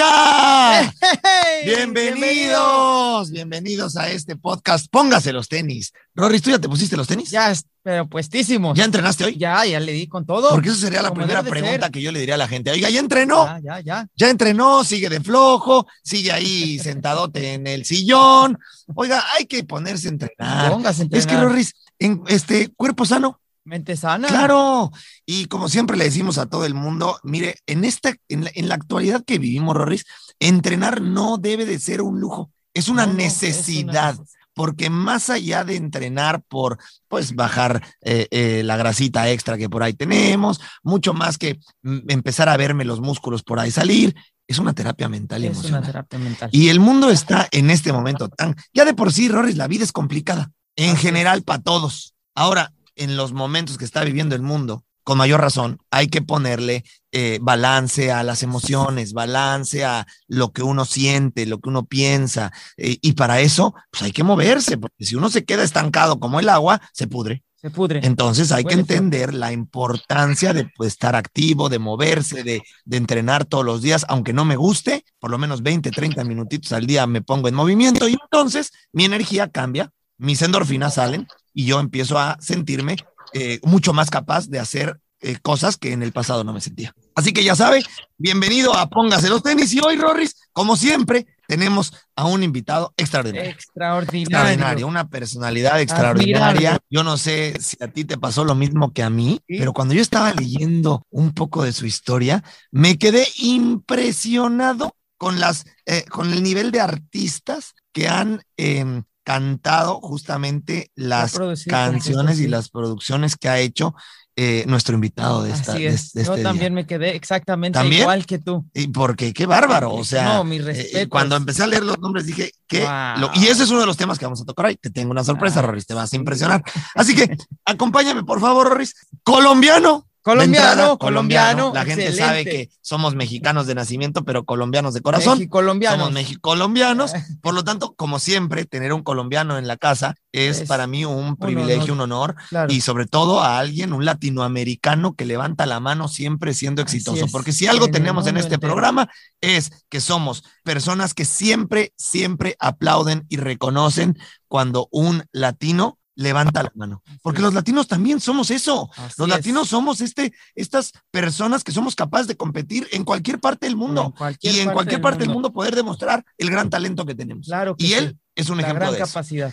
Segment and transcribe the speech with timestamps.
[1.64, 4.86] Bienvenidos, bienvenidos a este podcast.
[4.90, 5.92] Póngase los tenis.
[6.14, 7.30] Rory, ¿tú ya te pusiste los tenis?
[7.30, 8.78] Ya, pero puestísimos.
[8.78, 9.36] ¿Ya entrenaste hoy?
[9.36, 10.48] Ya, ya le di con todo.
[10.50, 12.70] Porque eso sería la primera pregunta que yo le diría a la gente.
[12.70, 13.44] Oiga, ¿ya entrenó?
[13.44, 14.06] Ya, ya, ya.
[14.16, 18.58] Ya entrenó, sigue de flojo, sigue ahí sentadote en el sillón.
[18.94, 20.72] Oiga, hay que ponerse a entrenar.
[20.72, 21.20] Póngase a entrenar.
[21.20, 24.28] Es que, Rory, en este cuerpo sano, Mente sana.
[24.28, 24.90] Claro,
[25.26, 28.68] y como siempre le decimos a todo el mundo, mire, en esta, en la, en
[28.68, 30.06] la actualidad que vivimos, Rorris,
[30.38, 34.16] entrenar no debe de ser un lujo, es una No, no, es una necesidad.
[34.52, 39.82] Porque más allá de entrenar por, pues, bajar eh, eh, la grasita extra que por
[39.82, 44.14] ahí tenemos, mucho más que mm, empezar a verme los músculos por ahí salir,
[44.48, 45.86] es una terapia mental y Es una emocional.
[45.86, 46.50] terapia mental.
[46.52, 49.84] Y el mundo está en este momento tan, ya de por sí, Rorris, la vida
[49.84, 52.14] es complicada, en general para todos.
[52.34, 56.84] Ahora, en los momentos que está viviendo el mundo, con mayor razón, hay que ponerle
[57.12, 62.52] eh, balance a las emociones, balance a lo que uno siente, lo que uno piensa.
[62.76, 66.38] eh, y para eso, pues hay que moverse, porque si uno se queda estancado como
[66.38, 67.42] el agua, se pudre.
[67.56, 68.00] Se pudre.
[68.04, 72.96] Entonces hay que Huele entender la importancia de pues, estar activo, de moverse, de, de
[72.96, 76.86] entrenar todos los días, aunque no me guste, por lo menos 20, 30 minutitos al
[76.86, 81.80] día me pongo en movimiento y entonces mi energía cambia, mis endorfinas salen y yo
[81.80, 82.96] empiezo a sentirme
[83.32, 86.94] eh, mucho más capaz de hacer eh, cosas que en el pasado no me sentía.
[87.14, 87.82] Así que ya sabe,
[88.16, 93.50] bienvenido a Póngase los tenis y hoy, Rorris, como siempre, tenemos a un invitado extraordinario.
[93.50, 94.22] Extraordinario.
[94.22, 96.48] Extraordinario, una personalidad extraordinaria.
[96.48, 96.86] Admirable.
[96.88, 99.58] Yo no sé si a ti te pasó lo mismo que a mí, Sí.
[99.58, 105.66] pero cuando yo estaba leyendo un poco de su historia, me quedé impresionado con las,
[105.84, 112.70] eh, con el nivel de artistas que han em, cantado justamente las canciones y las
[112.70, 113.94] producciones que ha hecho
[114.36, 116.12] eh, nuestro invitado de, esta, Así es.
[116.12, 116.82] de Yo este también día.
[116.82, 118.02] me quedé exactamente ¿También?
[118.02, 118.64] igual que tú.
[118.72, 122.24] Y porque qué bárbaro, o sea, No, mis eh, cuando empecé a leer los nombres
[122.26, 123.18] dije que, Wow.
[123.18, 124.76] lo- y ese es uno de los temas que vamos a tocar hoy.
[124.76, 126.62] Te tengo una sorpresa, Ah, Rorris, te vas a impresionar.
[126.94, 128.94] Así que acompáñame, por favor, Rorris.
[129.22, 130.06] Colombiano.
[130.22, 131.72] Colombiano, entrada, colombiano.
[131.74, 132.68] La gente sabe excelente.
[132.68, 135.38] que somos mexicanos de nacimiento, pero colombianos de corazón.
[135.38, 135.98] Mexicolombianos.
[135.98, 137.12] Somos mexicolombianos.
[137.40, 141.04] Por lo tanto, como siempre, tener un colombiano en la casa es, Es para mí
[141.04, 142.72] un privilegio, un honor Claro.
[142.72, 147.26] y sobre todo a alguien, un latinoamericano que levanta la mano siempre siendo exitoso.
[147.32, 148.72] Porque si algo en tenemos en este entero.
[148.74, 149.08] programa
[149.40, 156.72] es que somos personas que siempre, siempre aplauden y reconocen cuando un latino levanta la
[156.74, 157.02] mano.
[157.22, 158.90] Porque los latinos también somos eso.
[158.96, 159.34] Así Los es.
[159.34, 164.14] latinos somos este, estas personas que somos capaces de competir en cualquier parte del mundo
[164.40, 165.48] y en cualquier parte del mundo.
[165.48, 167.46] mundo poder demostrar el gran talento que tenemos.
[167.46, 167.94] Claro que y sí.
[167.94, 169.52] él es un La ejemplo gran de eso capacidad.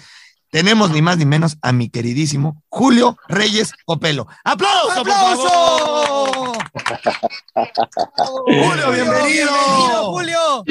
[0.51, 4.27] tenemos ni más ni menos a mi queridísimo Julio Reyes Copelo.
[4.43, 6.57] ¡Aplauso, por favor!
[6.73, 8.43] ¡Aplauso!
[8.45, 10.11] Julio, bienvenido.
[10.11, 10.63] Julio.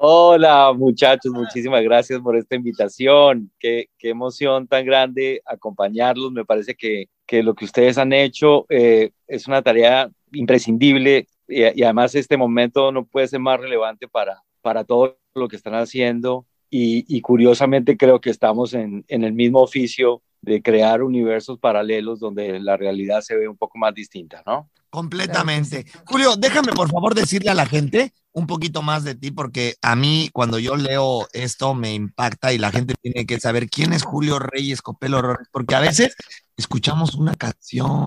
[0.00, 3.50] Hola muchachos, muchísimas gracias por esta invitación.
[3.58, 6.30] Qué, emoción tan grande acompañarlos.
[6.30, 11.62] Me parece que, que lo que ustedes han hecho eh, es una tarea imprescindible y,
[11.80, 15.74] y además este momento no puede ser más relevante para, para todo lo que están
[15.74, 16.46] haciendo.
[16.70, 22.20] Y, y curiosamente creo que estamos en, en el mismo oficio de crear universos paralelos
[22.20, 24.70] donde la realidad se ve un poco más distinta, ¿no?
[24.90, 25.84] Completamente.
[26.06, 29.96] Julio, déjame por favor decirle a la gente un poquito más de ti, porque a
[29.96, 34.02] mí cuando yo leo esto me impacta y la gente tiene que saber quién es
[34.02, 36.14] Julio Reyes Copelo porque a veces
[36.56, 38.06] escuchamos una canción,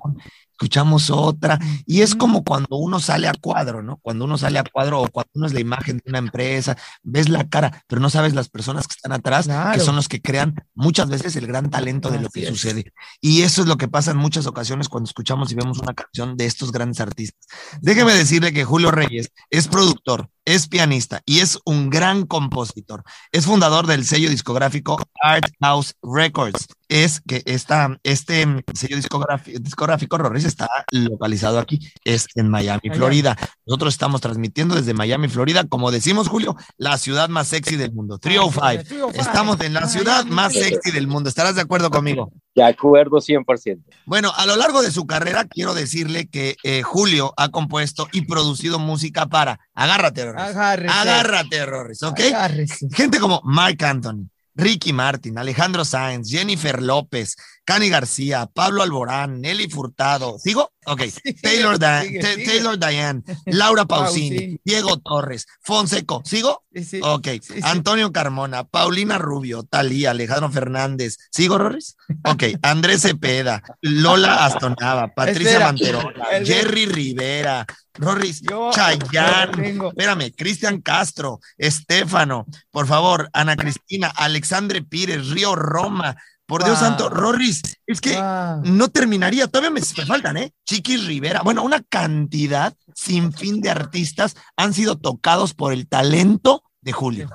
[0.62, 1.58] escuchamos otra,
[1.88, 3.98] y es como cuando uno sale a cuadro, ¿no?
[3.98, 7.30] Cuando uno sale a cuadro o cuando uno es la imagen de una empresa, ves
[7.30, 10.54] la cara, pero no sabes las personas que están atrás, que son los que crean
[10.76, 12.50] muchas veces el gran talento de lo que es.
[12.50, 12.94] sucede.
[13.20, 16.38] Y eso es lo que pasa en muchas ocasiones cuando escuchamos y vemos una canción
[16.38, 17.48] de estos grandes artistas.
[17.82, 23.04] Déjeme decirle que Julio Reyes es productor, es pianista y es un gran compositor.
[23.32, 26.68] Es fundador del sello discográfico Art House Records.
[26.88, 32.90] Es que esta, este mm, sello discográfico, discográfico Rorris está localizado aquí, es en Miami.
[32.94, 33.38] Florida.
[33.66, 38.18] Nosotros estamos transmitiendo desde Miami, Florida, como decimos, Julio, la ciudad más sexy del mundo.
[38.18, 38.62] 305.
[38.62, 39.12] 305.
[39.22, 41.30] Estamos en la ciudad más sexy del mundo.
[41.30, 42.32] ¿Estarás de acuerdo conmigo?
[42.54, 43.82] De acuerdo 100%.
[44.06, 48.26] Bueno, a lo largo de su carrera, quiero decirle que eh, Julio ha compuesto y
[48.26, 50.42] producido música para Agárrate, Rorris.
[50.42, 50.94] Agárrese.
[50.94, 52.20] Agárrate, Rorris, ¿ok?
[52.20, 52.88] Agárrese.
[52.92, 59.70] Gente como Mark Anthony, Ricky Martin, Alejandro Sáenz, Jennifer López, Cani García, Pablo Alborán, Nelly
[59.70, 60.38] Furtado.
[60.40, 60.72] ¿Sigo?
[60.86, 62.46] Ok, Sí, Taylor, Da- sigue, Ta- sigue.
[62.46, 64.60] Taylor Diane, Laura Pausini, Pausini.
[64.66, 66.64] Diego Torres, Fonseco, ¿sigo?
[66.74, 67.00] Sí, sí.
[67.04, 67.54] Ok, Sí.
[67.64, 71.96] Antonio Carmona, Paulina Rubio, Talía, Alejandro Fernández, ¿sigo, Rorris?
[72.26, 75.66] Ok, Andrés Cepeda, Lola Astonava, Patricia Espera.
[75.68, 84.08] Manterola, El- Jerry Rivera, Rorris, Yo Chayanne, espérame, Cristian Castro, Estefano, por favor, Ana Cristina,
[84.16, 86.16] Alexandre Pires, Río Roma,
[86.52, 86.90] por Dios Wow.
[86.90, 88.64] santo, Rorris, es que Wow.
[88.66, 90.54] no terminaría, todavía me, me faltan, ¿eh?
[90.66, 96.62] Chiquis Rivera, bueno, una cantidad sin fin de artistas han sido tocados por el talento
[96.82, 97.30] de Julio.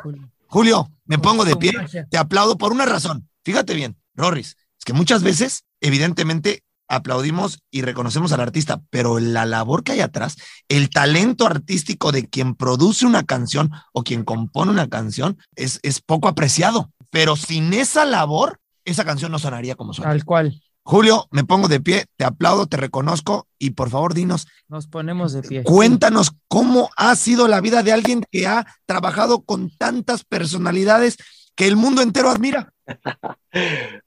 [0.48, 1.72] Julio, me pongo de pie,
[2.10, 3.26] te aplaudo por una razón.
[3.42, 9.46] Fíjate bien, Rorris, es que muchas veces, evidentemente, aplaudimos y reconocemos al artista, pero la
[9.46, 10.36] labor que hay atrás,
[10.68, 16.02] el talento artístico de quien produce una canción o quien compone una canción es, es
[16.02, 16.90] poco apreciado.
[17.10, 20.10] Pero sin esa labor, esa canción no sonaría como suena.
[20.12, 20.60] Tal cual.
[20.82, 25.32] Julio, me pongo de pie, te aplaudo, te reconozco y por favor dinos, Nos ponemos
[25.32, 25.64] de pie.
[25.64, 31.16] cuéntanos cómo ha sido la vida de alguien que ha trabajado con tantas personalidades
[31.56, 32.72] que el mundo entero admira.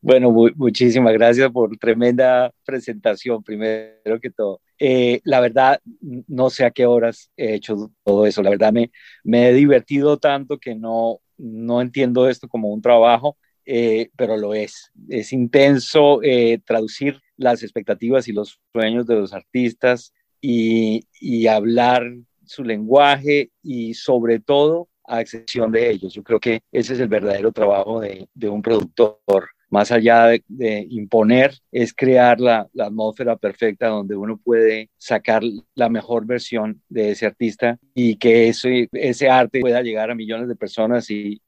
[0.02, 4.62] Bueno, mu- muchísimas gracias por tremenda presentación, primero que todo.
[4.78, 5.80] Eh, la verdad,
[6.28, 8.42] no sé a qué horas he hecho todo eso.
[8.44, 8.92] La verdad, me,
[9.24, 13.38] me he divertido tanto que no, no entiendo esto como un trabajo,
[13.72, 14.92] eh, pero lo es.
[15.10, 20.12] Es intenso eh, traducir las expectativas y los sueños de los artistas
[20.42, 22.04] y, y hablar
[22.46, 26.16] su lenguaje y sobre todo a excepción de ellos.
[26.16, 29.50] Yo creo que ese es el verdadero trabajo de, de un productor.
[29.70, 35.44] Más allá de, imponer, es crear la, atmósfera perfecta donde uno puede sacar
[35.76, 40.56] la mejor versión de ese artista y que ese, arte pueda llegar a millones de
[40.56, 41.40] personas y,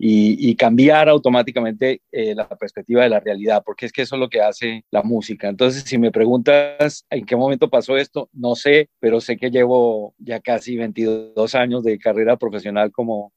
[0.56, 4.42] cambiar automáticamente eh, la perspectiva de la realidad, porque es que eso es lo que
[4.42, 5.48] hace la música.
[5.48, 10.14] Entonces, si me preguntas en qué momento pasó esto, no sé, pero sé que llevo
[10.20, 13.32] ya casi 22 años de carrera profesional como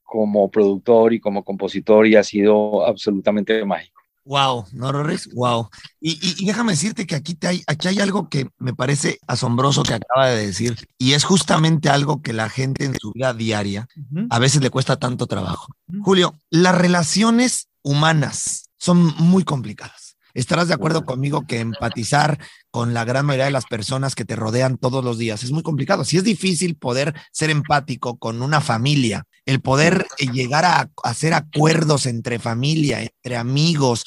[0.53, 4.04] productor y como compositor y ha sido absolutamente mágico.
[4.25, 5.29] Wow, ¿no, Rorris?
[5.35, 5.69] Wow.
[6.01, 9.19] Y, y, y, déjame decirte que aquí, te hay, aquí hay algo que me parece
[9.27, 13.35] asombroso que acaba de decir, y es justamente algo que la gente en su vida
[13.35, 14.27] diaria uh -huh.
[14.31, 15.67] a veces le cuesta tanto trabajo.
[15.89, 16.05] Uh -huh.
[16.05, 20.14] Julio, las relaciones humanas son muy complicadas.
[20.35, 22.39] Estarás de acuerdo conmigo que empatizar
[22.71, 25.63] con la gran mayoría de las personas que te rodean todos los días es muy
[25.63, 26.05] complicado.
[26.05, 32.07] Si es difícil poder ser empático con una familia, el poder llegar a hacer acuerdos
[32.07, 34.05] entre familia, entre amigos,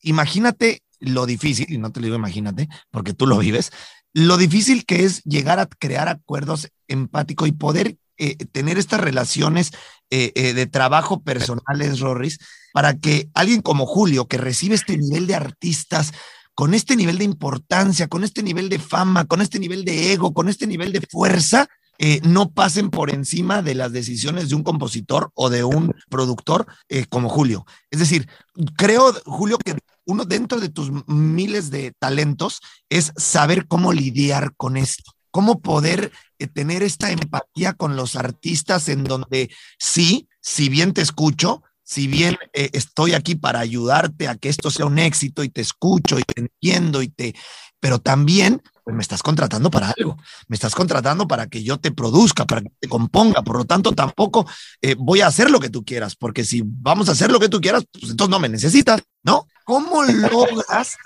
[0.00, 3.70] imagínate lo difícil, y no te lo digo imagínate, porque tú lo vives,
[4.12, 9.72] lo difícil que es llegar a crear acuerdos empáticos y poder eh, tener estas relaciones
[10.14, 12.38] eh, eh, de trabajo personales, Rorris,
[12.74, 16.12] para que alguien como Julio, que recibe este nivel de artistas,
[16.54, 20.34] con este nivel de importancia, con este nivel de fama, con este nivel de ego,
[20.34, 21.66] con este nivel de fuerza,
[21.98, 26.66] eh, no pasen por encima de las decisiones de un compositor o de un productor
[27.08, 27.64] como Julio.
[27.90, 28.28] Es decir,
[28.76, 32.60] creo, Julio, que uno dentro de tus miles de talentos
[32.90, 36.12] es saber cómo lidiar con esto, cómo poder
[36.46, 42.36] tener esta empatía con los artistas en donde sí, si bien te escucho, si bien
[42.52, 46.22] eh, estoy aquí para ayudarte a que esto sea un éxito y te escucho y
[46.22, 47.34] te entiendo y te,
[47.80, 50.16] pero también pues me estás contratando para algo,
[50.48, 53.92] me estás contratando para que yo te produzca, para que te componga, por lo tanto
[53.92, 54.46] tampoco
[54.80, 57.48] eh, voy a hacer lo que tú quieras, porque si vamos a hacer lo que
[57.48, 59.46] tú quieras, pues entonces no me necesitas, ¿no?
[59.64, 60.96] ¿Cómo logras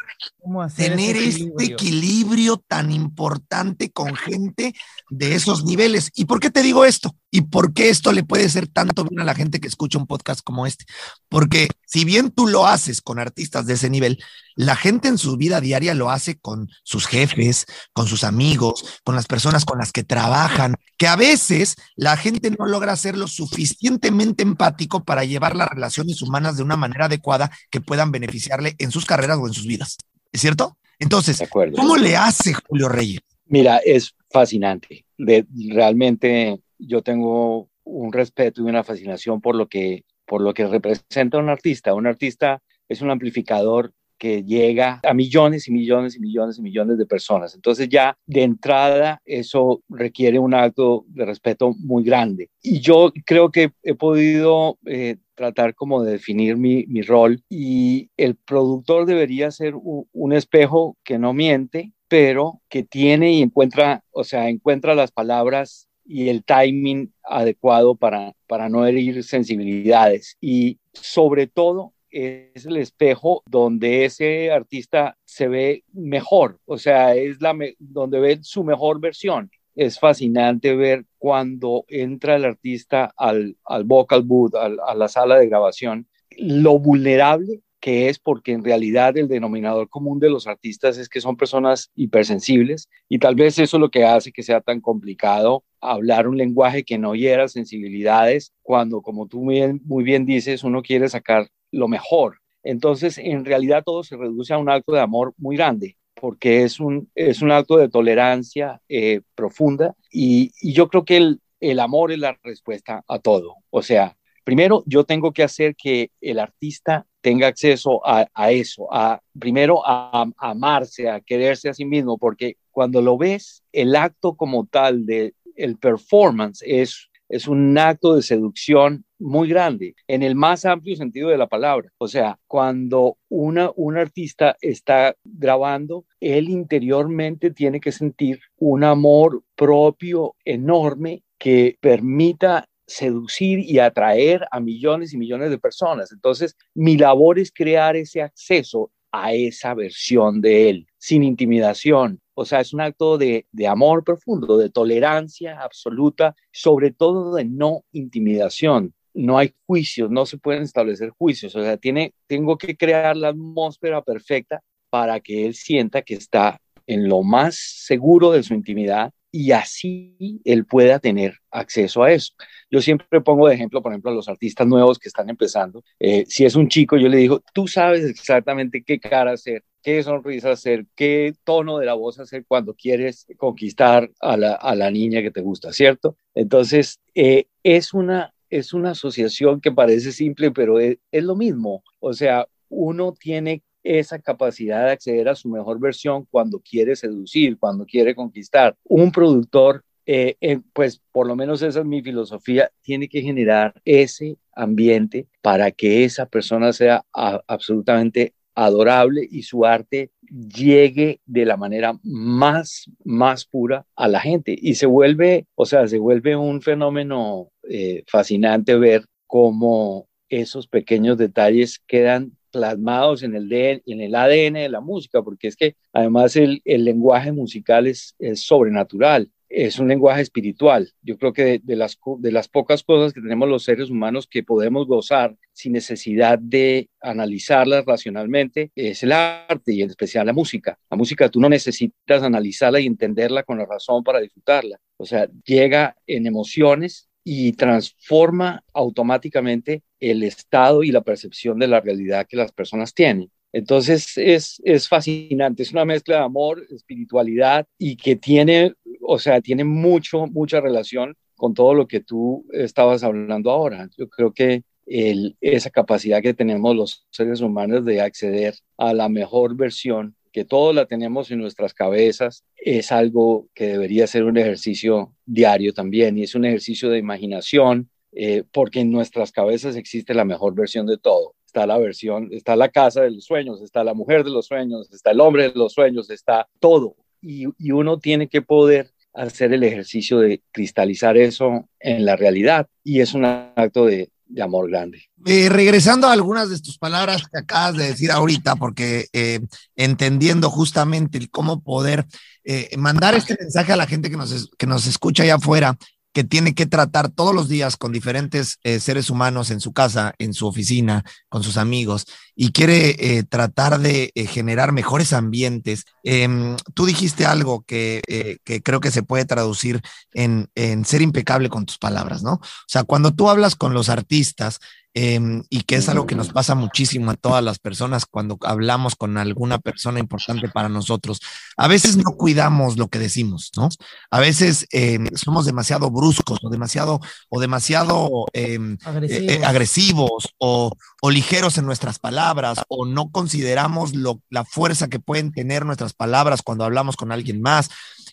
[0.43, 1.55] ¿Cómo tener equilibrio?
[1.59, 4.75] este equilibrio tan importante con gente
[5.11, 6.11] de esos niveles?
[6.15, 7.15] ¿Y por qué te digo esto?
[7.31, 10.07] ¿Y por qué esto le puede ser tanto bien a la gente que escucha un
[10.07, 10.85] podcast como este?
[11.29, 14.19] Porque si bien tú lo haces con artistas de ese nivel,
[14.55, 19.15] la gente en su vida diaria lo hace con sus jefes, con sus amigos, con
[19.15, 23.29] las personas con las que trabajan, que a veces la gente no logra ser lo
[23.29, 28.13] suficientemente empático para llevar las relaciones humanas de una manera adecuada que puedan
[28.47, 29.97] beneficiarle en sus carreras o en sus vidas.
[30.33, 30.77] ¿Es cierto?
[30.99, 33.21] Entonces, ¿cómo le hace Julio Reyes?
[33.47, 35.05] Mira, es fascinante.
[35.19, 40.67] De, realmente yo tengo un respeto y una fascinación por lo que por lo que
[40.67, 41.95] representa un artista.
[41.95, 46.99] Un artista es un amplificador que llega a millones y millones y millones y millones
[46.99, 47.55] de personas.
[47.55, 52.51] Entonces ya de entrada eso requiere un acto de respeto muy grande.
[52.61, 58.11] Y yo creo que he podido eh, tratar como de definir mi, mi, rol y
[58.17, 64.25] el productor debería ser un, espejo que no miente, pero que tiene y encuentra, o
[64.25, 71.47] sea, encuentra las palabras y el timing adecuado para, para no herir sensibilidades y sobre
[71.47, 78.21] todo es el espejo donde ese artista se ve mejor, o sea, es la donde
[78.21, 79.51] ve su mejor versión.
[79.77, 85.49] Es fascinante ver cuando entra el artista al, al vocal booth, a la sala de
[85.49, 91.09] grabación, lo vulnerable que es porque en realidad el denominador común de los artistas es
[91.09, 94.81] que son personas hipersensibles y tal vez eso es lo que hace que sea tan
[94.81, 100.27] complicado hablar un lenguaje que no hiera sensibilidades cuando, como tú muy bien, muy bien
[100.27, 102.41] dices, uno quiere sacar lo mejor.
[102.65, 106.81] Entonces, en realidad todo se reduce a un acto de amor muy grande porque es
[106.81, 112.13] un, es un acto de tolerancia eh, profunda y, yo creo que el, el amor
[112.13, 113.57] es la respuesta a todo.
[113.71, 118.89] O sea, primero yo tengo que hacer que el artista tenga acceso a, a eso,
[118.93, 123.97] a primero a, a, amarse, a quererse a sí mismo, porque cuando lo ves, el
[123.97, 130.23] acto como tal de el performance es es un acto de seducción muy grande, en
[130.23, 131.91] el más amplio sentido de la palabra.
[131.99, 139.43] O sea, cuando una, un artista está grabando, él interiormente tiene que sentir un amor
[139.55, 146.13] propio enorme que permita seducir y atraer a millones y millones de personas.
[146.13, 152.45] Entonces, mi labor es crear ese acceso a esa versión de él, sin intimidación, o
[152.45, 158.93] sea, es un acto de, amor profundo, de tolerancia absoluta, sobre todo de no intimidación.
[159.15, 161.57] No hay juicios, no se pueden establecer juicios.
[161.57, 166.61] O sea, tiene, tengo que crear la atmósfera perfecta para que él sienta que está
[166.87, 172.33] en lo más seguro de su intimidad y así él pueda tener acceso a eso.
[172.71, 175.85] Yo siempre pongo de ejemplo, por ejemplo, a los artistas nuevos que están empezando.
[176.01, 180.03] Eh, si es un chico, yo le digo, tú sabes exactamente qué cara hacer, qué
[180.03, 184.91] sonrisa hacer, qué tono de la voz hacer cuando quieres conquistar a la, a la
[184.91, 186.17] niña que te gusta, ¿cierto?
[186.35, 191.85] Entonces, eh, es, una, es una asociación que parece simple, pero es, es lo mismo.
[192.01, 197.59] O sea, uno tiene esa capacidad de acceder a su mejor versión cuando quiere seducir,
[197.59, 198.77] cuando quiere conquistar.
[198.85, 203.75] Un productor eh, eh, pues por lo menos esa es mi filosofía, tiene que generar
[203.85, 211.57] ese ambiente para que esa persona sea absolutamente adorable y su arte llegue de la
[211.57, 214.57] manera más, más pura a la gente.
[214.59, 221.19] Y se vuelve, o sea, se vuelve un fenómeno eh, fascinante ver cómo esos pequeños
[221.19, 226.37] detalles quedan plasmados en el, en el ADN de la música, porque es que además
[226.37, 230.91] el, lenguaje musical es, sobrenatural es un lenguaje espiritual.
[231.03, 234.43] Yo creo que de, las, de las pocas cosas que tenemos los seres humanos que
[234.43, 240.79] podemos gozar sin necesidad de analizarlas racionalmente es el arte y en especial la música.
[240.91, 244.81] La música tú no necesitas analizarla y entenderla con la razón para disfrutarla.
[244.97, 251.81] O sea, llega en emociones y transforma automáticamente el estado y la percepción de la
[251.81, 253.33] realidad que las personas tienen.
[253.53, 258.75] Entonces es, es fascinante, es una mezcla de amor, espiritualidad y que tiene
[259.07, 263.89] o sea, tiene mucho, mucha relación con todo lo que tú estabas hablando ahora.
[263.97, 269.57] Yo creo que esa capacidad que tenemos los seres humanos de acceder a la mejor
[269.57, 275.15] versión, que todos la tenemos en nuestras cabezas, es algo que debería ser un ejercicio
[275.25, 280.27] diario también y es un ejercicio de imaginación, eh, porque en nuestras cabezas existe la
[280.27, 281.37] mejor versión de todo.
[281.47, 284.93] Está la versión, está la casa de los sueños, está la mujer de los sueños,
[284.93, 286.97] está el hombre de los sueños, está todo.
[287.23, 293.01] y uno tiene que poder hacer el ejercicio de cristalizar eso en la realidad y
[293.01, 294.11] es un acto de,
[294.43, 295.03] amor grande.
[295.25, 299.41] Eh, regresando a algunas de tus palabras que acabas de decir ahorita, porque eh,
[299.77, 302.07] entendiendo justamente cómo poder
[302.45, 305.77] eh, mandar este mensaje a la gente que nos, que nos escucha allá afuera,
[306.17, 310.15] que tiene que tratar todos los días con diferentes eh, seres humanos en su casa,
[310.19, 315.85] en su oficina, con sus amigos, y quiere eh, tratar de eh, generar mejores ambientes.
[316.05, 318.01] Em, tú dijiste algo que,
[318.45, 319.83] que, creo que se puede traducir
[320.15, 322.33] en, en ser impecable con tus palabras, ¿no?
[322.33, 324.61] O sea, cuando tú hablas con los artistas,
[324.99, 328.97] Em, y que es algo que nos pasa muchísimo a todas las personas cuando hablamos
[328.97, 331.21] con alguna persona importante para nosotros.
[331.59, 333.69] A veces no cuidamos lo que decimos, ¿no?
[334.11, 340.73] A veces em, somos demasiado bruscos o demasiado, o demasiado em, eh, eh, agresivos, o,
[341.03, 345.93] o, ligeros en nuestras palabras o no consideramos lo, la fuerza que pueden tener nuestras
[345.93, 347.69] palabras cuando hablamos con alguien más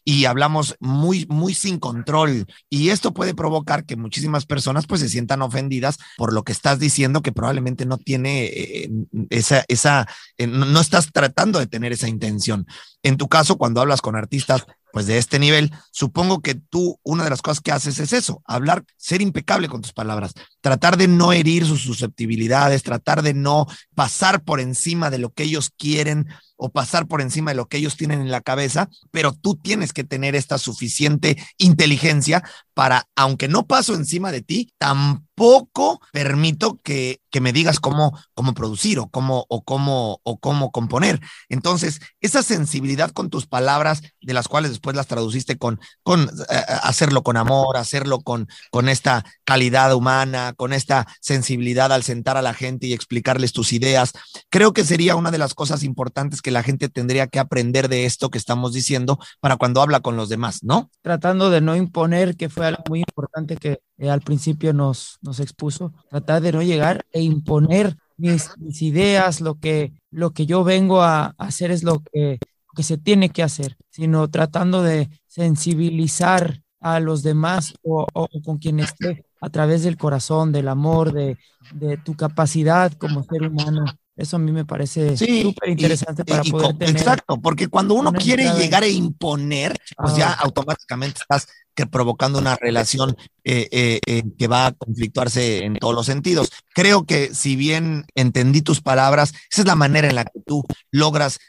[0.06, 2.46] y hablamos muy, muy sin control.
[2.70, 6.80] Y esto puede provocar que muchísimas personas pues se sientan ofendidas por lo que estás
[6.80, 8.90] diciendo que probablemente no tiene eh,
[9.30, 10.08] esa, esa,
[10.38, 12.68] eh, no estás tratando de tener esa intención.
[13.02, 17.24] En tu caso, cuando hablas con artistas, pues de este nivel, supongo que tú una
[17.24, 21.08] de las cosas que haces es eso, hablar, ser impecable con tus palabras, tratar de
[21.08, 26.28] no herir sus susceptibilidades, tratar de no pasar por encima de lo que ellos quieren
[26.64, 29.92] o pasar por encima de lo que ellos tienen en la cabeza, pero tú tienes
[29.92, 32.42] que tener esta suficiente inteligencia
[32.74, 38.54] para, aunque no paso encima de ti, tampoco permito que, que me digas cómo, cómo
[38.54, 41.20] producir o cómo, o, cómo, o cómo componer.
[41.50, 46.64] Entonces, esa sensibilidad con tus palabras, de las cuales después las traduciste con, con eh,
[46.84, 52.42] hacerlo con amor, hacerlo con, con esta calidad humana, con esta sensibilidad al sentar a
[52.42, 54.14] la gente y explicarles tus ideas,
[54.50, 58.06] creo que sería una de las cosas importantes que la gente tendría que aprender de
[58.06, 60.90] esto que estamos diciendo para cuando habla con los demás, ¿no?
[61.02, 65.40] Tratando de no imponer, que fue algo muy importante que eh, al principio nos, nos
[65.40, 68.50] expuso, tratar de no llegar e imponer mis,
[68.82, 72.40] ideas, lo que, lo que yo vengo a, hacer es lo que,
[72.76, 78.58] que se tiene que hacer, sino tratando de sensibilizar a los demás o, o, con
[78.58, 81.38] quien esté a través del corazón, del amor, de,
[81.74, 86.78] de tu capacidad como ser humano eso a mí me parece súper interesante para poder
[86.78, 86.96] tener.
[86.96, 92.56] Exacto, porque cuando uno quiere llegar a imponer, pues ya automáticamente estás que provocando una
[92.56, 96.52] relación eh, eh, eh, que va a conflictuarse en todos los sentidos.
[96.74, 100.64] Creo que si bien entendí tus palabras, esa es la manera en la que tú
[100.92, 101.40] logras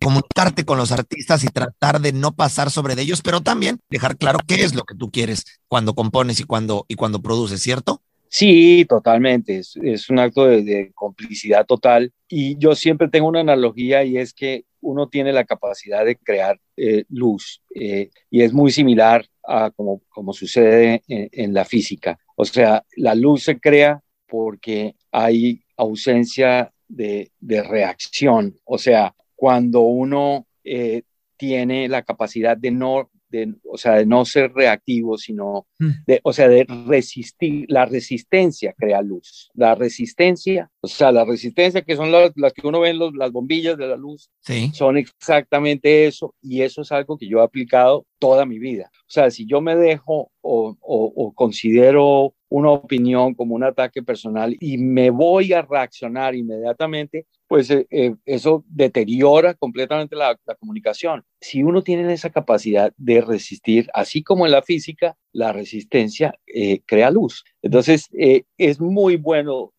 [0.00, 4.16] comunicarte con los artistas y tratar de no pasar sobre de ellos, pero también dejar
[4.16, 8.02] claro qué es lo que tú quieres cuando compones y cuando, y cuando produces, ¿cierto?
[8.32, 9.58] Sí, totalmente.
[9.58, 12.12] Es, un acto de, complicidad total.
[12.28, 16.58] Y yo siempre tengo una analogía y es que uno tiene la capacidad de crear
[16.76, 22.18] eh, luz eh, y es muy similar a como, como sucede en, en, la física.
[22.36, 28.56] O sea, la luz se crea porque hay ausencia de, de reacción.
[28.64, 31.02] O sea, cuando uno eh,
[31.36, 35.90] tiene la capacidad de no de, o sea, de no ser reactivo, sino, mm.
[36.06, 37.66] de, o sea, de resistir.
[37.68, 39.50] La resistencia crea luz.
[39.54, 43.14] La resistencia, o sea, la resistencia que son las, las que uno ve en los,
[43.14, 44.70] las bombillas de la luz, sí.
[44.74, 46.34] son exactamente eso.
[46.42, 48.90] Y eso es algo que yo he aplicado toda mi vida.
[48.94, 54.02] O sea, si yo me dejo o, o, o considero una opinión como un ataque
[54.02, 61.24] personal y me voy a reaccionar inmediatamente, pues eh, eh, eso deteriora completamente la, comunicación.
[61.40, 66.82] Si uno tiene esa capacidad de resistir, así como en la física, la resistencia eh,
[66.86, 67.44] crea luz.
[67.60, 68.08] Entonces,
[68.56, 69.72] es muy bueno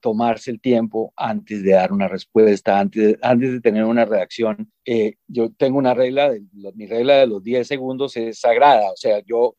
[0.00, 4.72] tomarse el tiempo antes de dar una respuesta, antes de, tener una reacción.
[5.28, 6.42] yo tengo una regla, de,
[6.74, 9.54] mi regla de los 10 segundos es sagrada, o sea, yo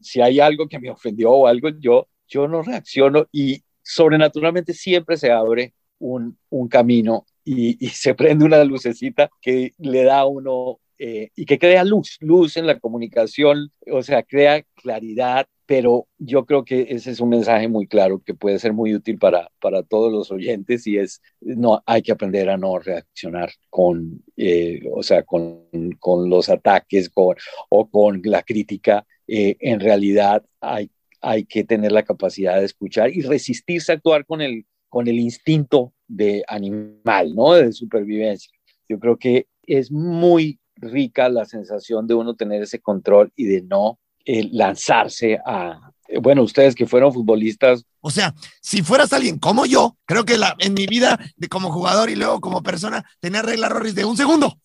[0.00, 5.18] si hay algo que me ofendió o algo, yo, yo no reacciono y sobrenaturalmente siempre
[5.18, 10.80] se abre un, un camino y, se prende una lucecita que le da a uno
[10.98, 16.44] eh, y que crea luz, luz en la comunicación, o sea, crea claridad, pero yo
[16.46, 19.82] creo que ese es un mensaje muy claro que puede ser muy útil para, para
[19.82, 25.02] todos los oyentes y es, no, hay que aprender a no reaccionar con, eh, o
[25.02, 25.66] sea, con,
[26.00, 27.36] con los ataques con,
[27.68, 33.10] o con la crítica, eh, en realidad hay, hay que tener la capacidad de escuchar
[33.12, 37.54] y resistirse a actuar con el, con el instinto de animal, ¿no?
[37.54, 38.50] De supervivencia.
[38.88, 43.62] Yo creo que es muy rica la sensación de uno tener ese control y de
[43.62, 47.84] no eh, lanzarse a, bueno, ustedes que fueron futbolistas.
[48.00, 51.72] O sea, si fueras alguien como yo, creo que la, en mi vida de como
[51.72, 54.58] jugador y luego como persona, tenía regla Rorris de un segundo.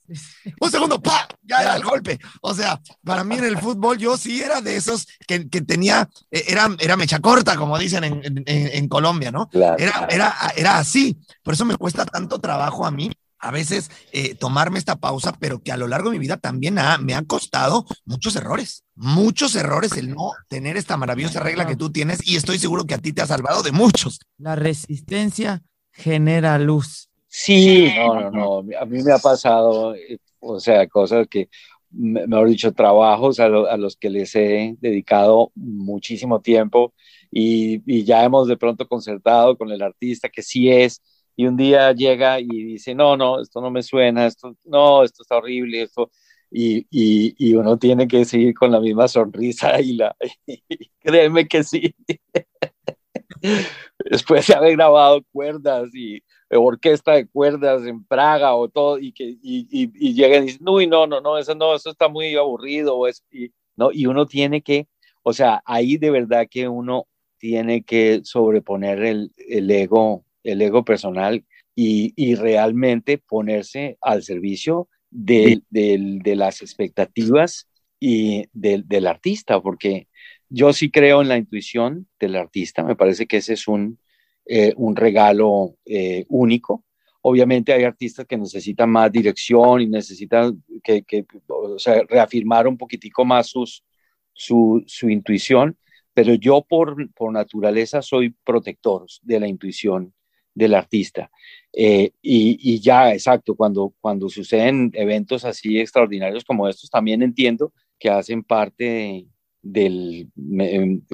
[0.59, 1.27] Un segundo, ¡pa!
[1.43, 2.19] Ya era el golpe.
[2.41, 6.09] O sea, para mí en el fútbol yo sí era de esos que, que tenía,
[6.29, 9.47] eh, era, era mecha corta, como dicen en, en, en Colombia, ¿no?
[9.49, 11.17] Claro, era, era, era así.
[11.41, 15.61] Por eso me cuesta tanto trabajo a mí a veces eh, tomarme esta pausa, pero
[15.61, 19.55] que a lo largo de mi vida también ha, me han costado muchos errores, muchos
[19.55, 22.99] errores el no tener esta maravillosa regla que tú tienes y estoy seguro que a
[22.99, 24.19] ti te ha salvado de muchos.
[24.37, 27.09] La resistencia genera luz.
[27.27, 29.95] Sí, no, no, no, a mí me ha pasado,
[30.39, 31.49] o sea, cosas que,
[31.89, 36.93] mejor dicho, trabajos a, lo, a los que les he dedicado muchísimo tiempo
[37.31, 41.01] y, y ya hemos de pronto concertado con el artista que sí es
[41.41, 45.23] y un día llega y dice, no, no, esto no me suena, esto, no, esto
[45.23, 46.11] está horrible, esto,
[46.51, 51.47] y, y, y uno tiene que seguir con la misma sonrisa y la, y créeme
[51.47, 51.95] que sí.
[54.05, 59.35] Después de haber grabado cuerdas y orquesta de cuerdas en Praga o todo, y que
[59.41, 63.07] y, llegan y dicen, uy, no, no, no, eso no, eso está muy aburrido, o
[63.07, 64.87] es, y, no, y uno tiene que,
[65.23, 67.07] o sea, ahí de verdad que uno
[67.39, 74.89] tiene que sobreponer el, el ego el ego personal y, y, realmente ponerse al servicio
[75.09, 77.67] de, de las expectativas
[77.99, 80.07] y del artista, porque
[80.49, 83.99] yo sí creo en la intuición del artista, me parece que ese es un,
[84.45, 86.83] eh, un regalo eh, único.
[87.21, 92.77] Obviamente hay artistas que necesitan más dirección y necesitan que, que o sea, reafirmar un
[92.77, 93.85] poquitico más sus,
[94.33, 95.77] su, su intuición,
[96.13, 100.13] pero yo por, por naturaleza soy protector de la intuición
[100.53, 101.29] del artista.
[101.73, 107.71] Eh, y, y, ya, exacto, cuando, cuando suceden eventos así extraordinarios como estos, también entiendo
[107.97, 109.27] que hacen parte
[109.61, 110.29] del,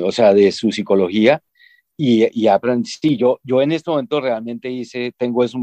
[0.01, 1.41] o sea, de su psicología
[1.97, 2.47] y, y
[2.85, 5.53] Sí, yo, yo en este momento realmente hice, tengo es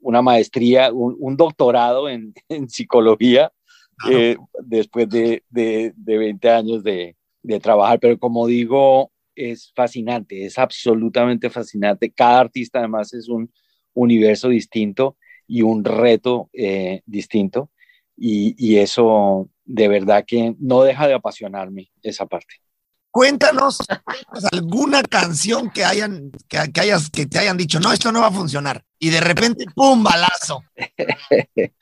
[0.00, 3.52] una maestría, un, doctorado en, en psicología
[4.10, 10.44] eh, después de, de, de, 20 años de, de trabajar, pero como digo, es fascinante,
[10.44, 12.12] es absolutamente fascinante.
[12.12, 13.52] Cada artista además es un
[13.94, 15.16] universo distinto
[15.46, 17.70] y un reto eh, distinto.
[18.16, 22.56] Y, y, eso de verdad que no deja de apasionarme esa parte.
[23.14, 23.78] Cuéntanos
[24.50, 28.32] alguna canción que hayan que, hayas que te hayan dicho, no, esto no va a
[28.32, 28.84] funcionar.
[28.98, 30.02] Y de repente, ¡pum!
[30.02, 30.64] balazo.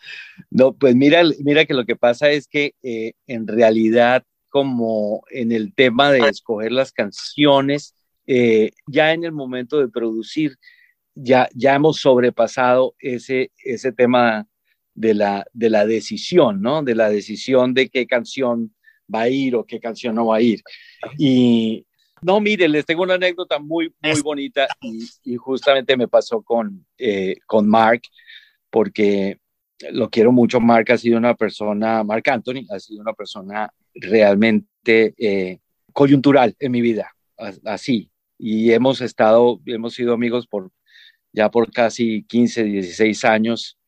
[0.51, 5.51] no, pues mira, mira que lo que pasa es que eh, en realidad, como en
[5.51, 7.95] el tema de escoger las canciones,
[8.27, 10.59] eh, ya en el momento de producir,
[11.15, 14.47] ya, ya hemos sobrepasado ese, ese tema
[14.95, 16.83] de la, de la decisión, ¿no?
[16.83, 18.75] De la decisión de qué canción
[19.13, 20.63] va a ir o qué canción no va a ir.
[21.17, 21.87] Y
[22.21, 27.37] no, mire, les tengo una anécdota muy, muy bonita y, justamente me pasó con, eh,
[27.47, 28.03] con Mark,
[28.69, 29.39] porque
[29.93, 30.61] lo quiero mucho.
[30.61, 35.59] Mark ha sido una persona, Mark Anthony ha sido una persona realmente eh,
[35.93, 37.15] coyuntural en mi vida,
[37.65, 38.11] así.
[38.39, 40.71] Y hemos estado, hemos sido amigos por
[41.33, 43.79] ya por casi 15, 16 años,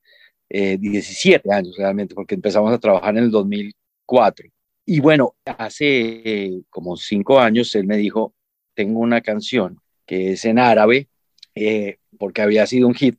[0.48, 4.48] 17 eh, años realmente, porque empezamos a trabajar en el 2004.
[4.86, 5.86] Y bueno, hace
[6.24, 8.34] eh, como cinco años él me dijo,
[8.74, 11.08] tengo una canción que es en árabe,
[11.54, 13.18] eh, porque había sido un hit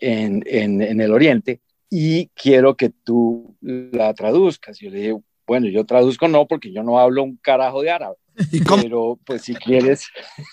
[0.00, 4.78] en, en, el Oriente, y quiero que tú la traduzcas.
[4.78, 5.16] Yo le dije,
[5.50, 8.14] bueno, yo traduzco no, porque yo no hablo un carajo de árabe.
[8.84, 10.06] Pero pues si quieres,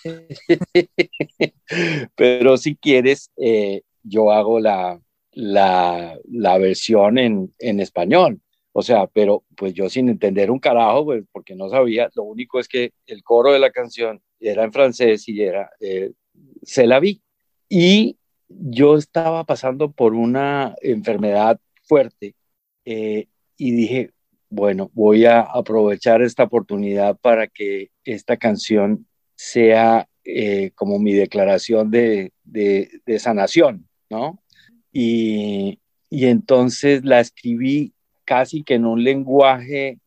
[2.16, 5.00] pero si quieres, eh, yo hago la,
[5.34, 8.42] la, la versión en, en español.
[8.72, 12.60] O sea, pero pues yo sin entender un carajo, pues porque no sabía, lo único
[12.60, 16.12] es que el coro de la canción era en francés y era eh,
[16.64, 17.22] Se la vi.
[17.70, 18.18] Y
[18.50, 22.34] yo estaba pasando por una enfermedad fuerte
[22.84, 24.12] eh, y dije,
[24.50, 31.92] bueno, voy a aprovechar esta oportunidad para que esta canción sea eh, como mi declaración
[31.92, 34.42] de, de, sanación, ¿no?
[34.92, 35.80] Y,
[36.10, 37.94] y entonces la escribí
[38.26, 40.00] casi que en un lenguaje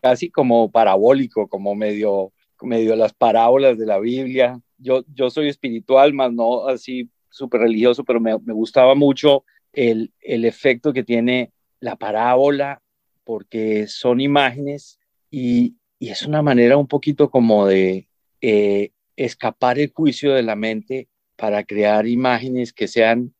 [0.00, 4.60] casi como parabólico, como medio, medio las parábolas de la Biblia.
[4.78, 10.12] Yo, yo soy espiritual, más no así súper religioso, pero me, me, gustaba mucho el,
[10.20, 12.82] el efecto que tiene la parábola,
[13.24, 14.98] porque son imágenes
[15.30, 18.08] y, y es una manera un poquito como de
[18.40, 23.34] eh, escapar el juicio de la mente para crear imágenes que sean,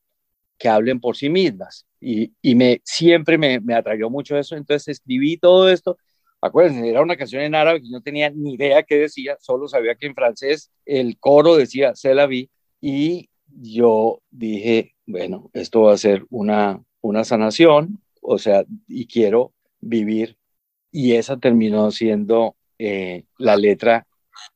[0.59, 1.87] que hablen por sí mismas.
[2.01, 5.99] Y, y me, siempre me, me atrayó mucho eso, entonces escribí todo esto.
[6.41, 9.95] Acuérdense, era una canción en árabe que no tenía ni idea qué decía, solo sabía
[9.95, 15.95] que en francés el coro decía Se la vi y yo dije, bueno, esto va
[15.95, 20.37] a ser una, una sanación, o sea, y quiero vivir.
[20.91, 24.07] Y esa terminó siendo eh, la letra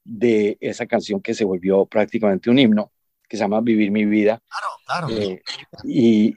[0.03, 2.93] de esa canción que se volvió prácticamente un himno,
[3.29, 4.43] que se llama Vivir mi vida.
[4.49, 5.23] Claro, claro.
[5.23, 5.43] Eh,
[5.85, 6.35] y,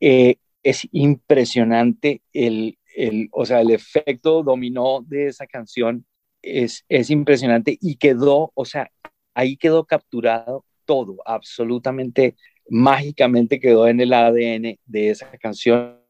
[0.00, 6.04] eh, es impresionante el, el, o sea, el efecto dominó de esa canción
[6.42, 8.90] es, es impresionante y quedó, o sea,
[9.34, 12.36] ahí quedó capturado todo, absolutamente
[12.68, 16.00] mágicamente quedó en el ADN de esa canción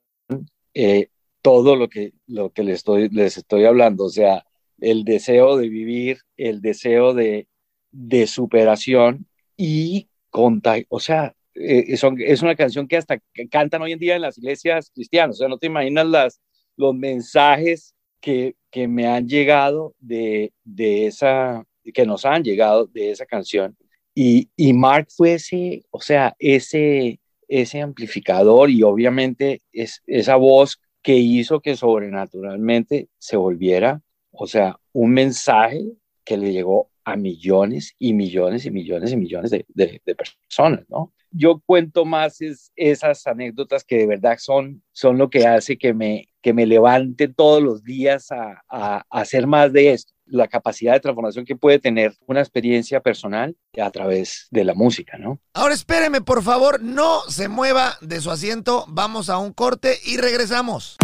[0.73, 1.09] eh,
[1.47, 4.45] todo lo que, lo que les, estoy, les estoy hablando, o sea,
[4.81, 7.47] el deseo de vivir, el deseo de,
[7.93, 14.01] de superación y contar, o sea, eh, es una canción que hasta cantan hoy en
[14.01, 15.37] día en las iglesias cristianas.
[15.37, 16.41] O sea, no te imaginas las,
[16.77, 23.13] los mensajes que, que me han llegado de, de, esa, que nos han llegado de
[23.13, 23.77] esa canción.
[24.17, 30.81] Y, y Mark fue ese, o sea, ese, ese amplificador y obviamente es esa voz
[31.07, 35.85] que hizo que sobrenaturalmente se volviera, o sea, un mensaje
[36.25, 41.15] que le llegó a millones y millones y millones y millones de, personas, ¿no?
[41.31, 45.95] Yo cuento más es, esas anécdotas que de verdad son, son lo que hace que
[45.95, 50.93] me, que me levante todos los días a, a hacer más de esto la capacidad
[50.93, 55.41] de transformación que puede tener una experiencia personal a través de la música, ¿no?
[55.55, 60.17] Ahora espéreme, por favor, no se mueva de su asiento, vamos a un corte y
[60.17, 60.97] regresamos.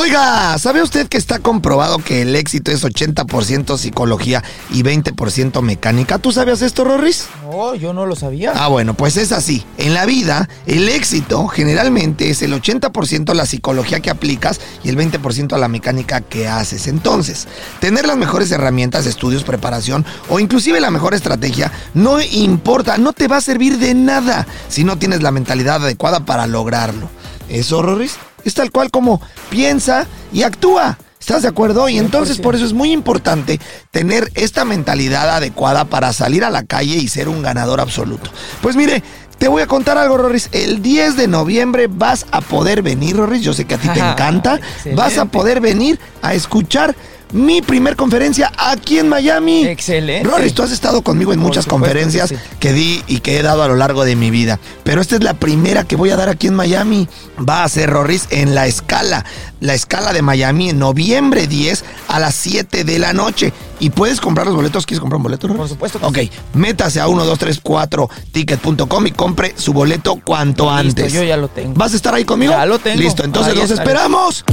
[0.00, 6.18] Oiga, ¿sabe usted que está comprobado que el éxito es 80% psicología y 20% mecánica?
[6.18, 7.26] ¿Tú sabías esto, Rorris?
[7.42, 8.52] No, yo no lo sabía.
[8.54, 9.64] Ah, bueno, pues es así.
[9.76, 14.96] En la vida, el éxito generalmente es el 80% la psicología que aplicas y el
[14.96, 16.86] 20% la mecánica que haces.
[16.86, 17.48] Entonces,
[17.80, 23.26] tener las mejores herramientas, estudios, preparación o inclusive la mejor estrategia no importa, no te
[23.26, 27.10] va a servir de nada si no tienes la mentalidad adecuada para lograrlo.
[27.48, 28.16] ¿Eso, Rorris?
[28.44, 29.20] Es tal cual como
[29.50, 30.98] piensa y actúa.
[31.20, 31.88] ¿Estás de acuerdo?
[31.88, 36.62] Y entonces por eso es muy importante tener esta mentalidad adecuada para salir a la
[36.62, 38.30] calle y ser un ganador absoluto.
[38.62, 39.02] Pues mire,
[39.36, 40.48] te voy a contar algo, Rorris.
[40.52, 43.42] El 10 de noviembre vas a poder venir, Rorris.
[43.42, 44.58] Yo sé que a ti te encanta.
[44.94, 46.94] vas a poder venir a escuchar
[47.32, 49.66] mi primer conferencia aquí en Miami.
[49.66, 50.28] Excelente.
[50.28, 53.68] Rory, tú has estado conmigo en muchas conferencias que, di y que he dado a
[53.68, 54.58] lo largo de mi vida.
[54.84, 57.08] Pero esta es la primera que voy a dar aquí en Miami.
[57.46, 59.24] Va a ser, Rorris, en la escala.
[59.60, 63.52] La escala de Miami en noviembre 10 a las 7 de la noche.
[63.80, 64.86] Y puedes comprar los boletos.
[64.86, 65.98] ¿Quieres comprar un boleto, Por supuesto.
[66.02, 66.18] ok,
[66.54, 71.12] métase a 1234ticket.com y compre su boleto cuanto antes.
[71.12, 71.74] Yo ya lo tengo.
[71.74, 72.52] ¿Vas a estar ahí conmigo?
[72.52, 73.00] Ya lo tengo.
[73.00, 74.44] Listo, entonces los esperamos.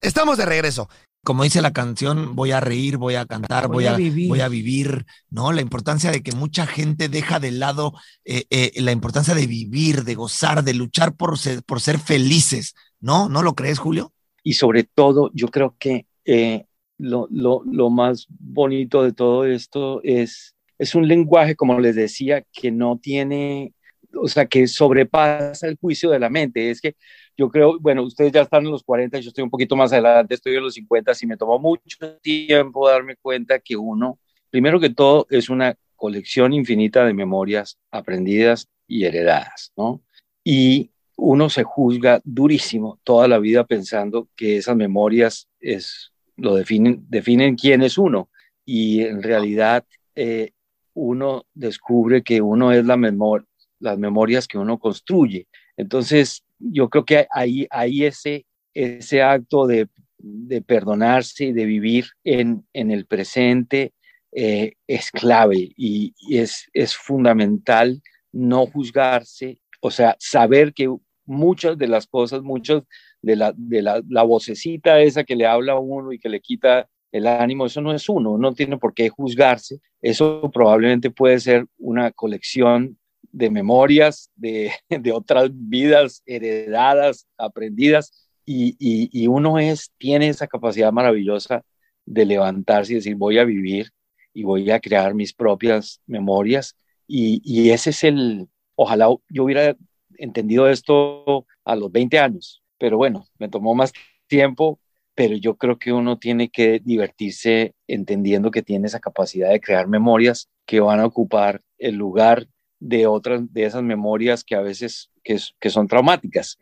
[0.00, 0.88] Estamos de regreso.
[1.24, 4.28] Como dice la canción, voy a reír, voy a cantar, voy, a, vivir.
[4.28, 5.52] voy a vivir, ¿no?
[5.52, 7.92] La importancia de que mucha gente deja de lado
[8.24, 12.74] eh, eh, la importancia de vivir, de gozar, de luchar por ser, por ser felices,
[13.00, 13.28] ¿no?
[13.28, 14.12] ¿No lo crees, Julio?
[14.44, 16.64] Y sobre todo, yo creo que eh,
[16.98, 22.44] lo, lo, lo, más bonito de todo esto es, es un lenguaje, como les decía,
[22.52, 23.74] que no tiene,
[24.14, 26.70] o sea, que sobrepasa el juicio de la mente.
[26.70, 26.94] Es que
[27.38, 30.34] yo creo, bueno, ustedes ya están en los 40, yo estoy un poquito más adelante,
[30.34, 34.18] estoy en los 50, y me tomó mucho tiempo darme cuenta que uno,
[34.50, 40.02] primero que todo, es una colección infinita de memorias aprendidas y heredadas, ¿no?
[40.42, 47.04] Y uno se juzga durísimo toda la vida pensando que esas memorias es, lo definen,
[47.08, 48.30] definen quién es uno.
[48.64, 50.52] Y en realidad eh,
[50.94, 53.46] uno descubre que uno es la memoria,
[53.80, 55.46] las memorias que uno construye.
[55.76, 62.06] Entonces, yo creo que ahí, ahí ese, ese acto de, de perdonarse y de vivir
[62.24, 63.92] en, en el presente
[64.32, 70.94] eh, es clave y, es, es fundamental no juzgarse, o sea, saber que
[71.24, 72.82] muchas de las cosas, muchas
[73.22, 76.40] de la, de la, la vocecita esa que le habla a uno y que le
[76.40, 81.40] quita el ánimo, eso no es uno, no tiene por qué juzgarse, eso probablemente puede
[81.40, 82.97] ser una colección
[83.32, 90.90] de memorias de, de otras vidas heredadas, aprendidas, y, y, uno es, tiene esa capacidad
[90.90, 91.64] maravillosa
[92.06, 93.90] de levantarse y decir, voy a vivir
[94.32, 96.74] y voy a crear mis propias memorias,
[97.06, 99.76] y, y ese es el, ojalá yo hubiera
[100.16, 103.92] entendido esto a los 20 años, pero bueno, me tomó más
[104.28, 104.80] tiempo,
[105.14, 109.88] pero yo creo que uno tiene que divertirse entendiendo que tiene esa capacidad de crear
[109.88, 112.46] memorias que van a ocupar el lugar
[112.80, 116.58] de otras de esas memorias que a veces que, que son traumáticas.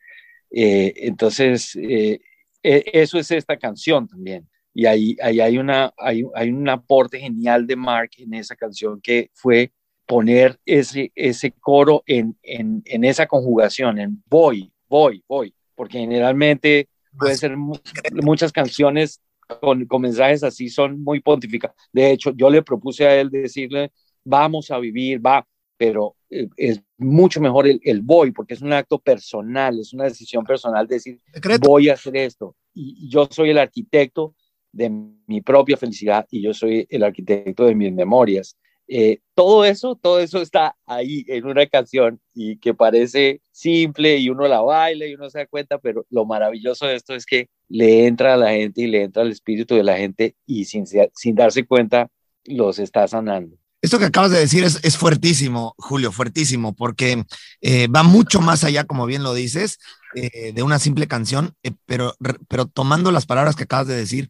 [0.51, 2.21] Eh, entonces, eh,
[2.63, 4.49] e, eso es esta canción también.
[4.75, 9.01] Y ahí, ahí hay, una, hay, hay, un aporte genial de Mark en esa canción
[9.01, 9.73] que fue
[10.07, 16.89] poner ese, ese coro en, en, en esa conjugación, en voy, voy, voy, porque generalmente
[17.19, 19.23] pueden ser muchas canciones
[19.61, 21.77] con, con, mensajes así, son muy pontificados.
[21.93, 23.93] De hecho, yo le propuse a él decirle,
[24.25, 25.47] vamos a vivir, va,
[25.77, 30.05] pero eh, es mucho mejor el, el, voy, porque es un acto personal, es una
[30.05, 31.21] decisión personal decir,
[31.61, 32.57] voy a hacer esto.
[32.75, 34.35] Y yo soy el arquitecto
[34.73, 34.91] de
[35.27, 38.57] mi propia felicidad y yo soy el arquitecto de mis memorias.
[38.89, 44.29] Eh, todo eso, todo eso está ahí en una canción y que parece simple y
[44.29, 47.49] uno la baila y uno se da cuenta, pero lo maravilloso de esto es que
[47.69, 50.85] le entra a la gente y le entra al espíritu de la gente y sin,
[50.87, 52.09] sin darse cuenta
[52.45, 53.57] los está sanando.
[53.83, 57.25] Esto que acabas de decir es, fuertísimo, Julio, fuertísimo, porque
[57.61, 59.79] eh, va mucho más allá, como bien lo dices,
[60.15, 62.15] eh, de una simple canción, eh, pero,
[62.49, 64.29] pero tomando las palabras que acabas de decir,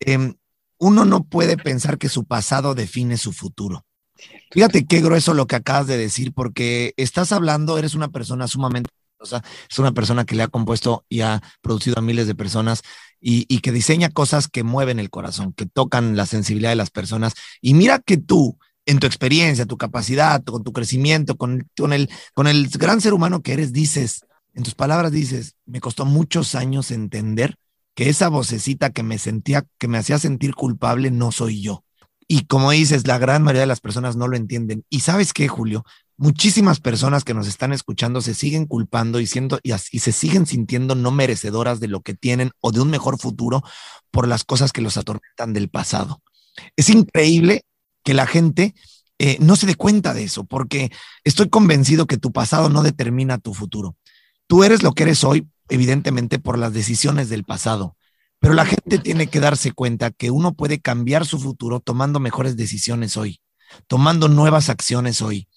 [0.00, 0.34] em,
[0.78, 3.84] uno no puede pensar que su pasado define su futuro.
[4.50, 8.90] Fíjate qué grueso lo que acabas de decir, porque estás hablando, eres una persona sumamente,
[9.18, 12.82] o es una persona que le ha compuesto y ha producido a miles de personas
[13.20, 17.32] y, que diseña cosas que mueven el corazón, que tocan la sensibilidad de las personas.
[17.62, 22.10] Y mira que tú, en tu experiencia, tu capacidad, con tu crecimiento, con, con, el,
[22.34, 26.54] con el gran ser humano que eres, dices, en tus palabras dices, me costó muchos
[26.54, 27.56] años entender
[27.94, 31.84] que esa vocecita que me sentía, que me hacía sentir culpable, no soy yo.
[32.26, 34.84] Y como dices, la gran mayoría de las personas no lo entienden.
[34.88, 35.84] Y sabes qué, Julio,
[36.16, 40.94] muchísimas personas que nos están escuchando se siguen culpando y, siendo, y, se siguen sintiendo
[40.94, 43.62] no merecedoras de lo que tienen o de un mejor futuro
[44.10, 46.22] por las cosas que los atormentan del pasado.
[46.76, 47.64] Es increíble
[48.04, 48.74] que la gente
[49.18, 50.90] eh, no se dé cuenta de eso, porque
[51.24, 53.96] estoy convencido que tu pasado no determina tu futuro.
[54.46, 57.96] Tú eres lo que eres hoy, evidentemente, por las decisiones del pasado.
[58.40, 62.56] Pero la gente tiene que darse cuenta que uno puede cambiar su futuro tomando mejores
[62.56, 63.40] decisiones hoy,
[63.86, 65.48] tomando nuevas acciones hoy.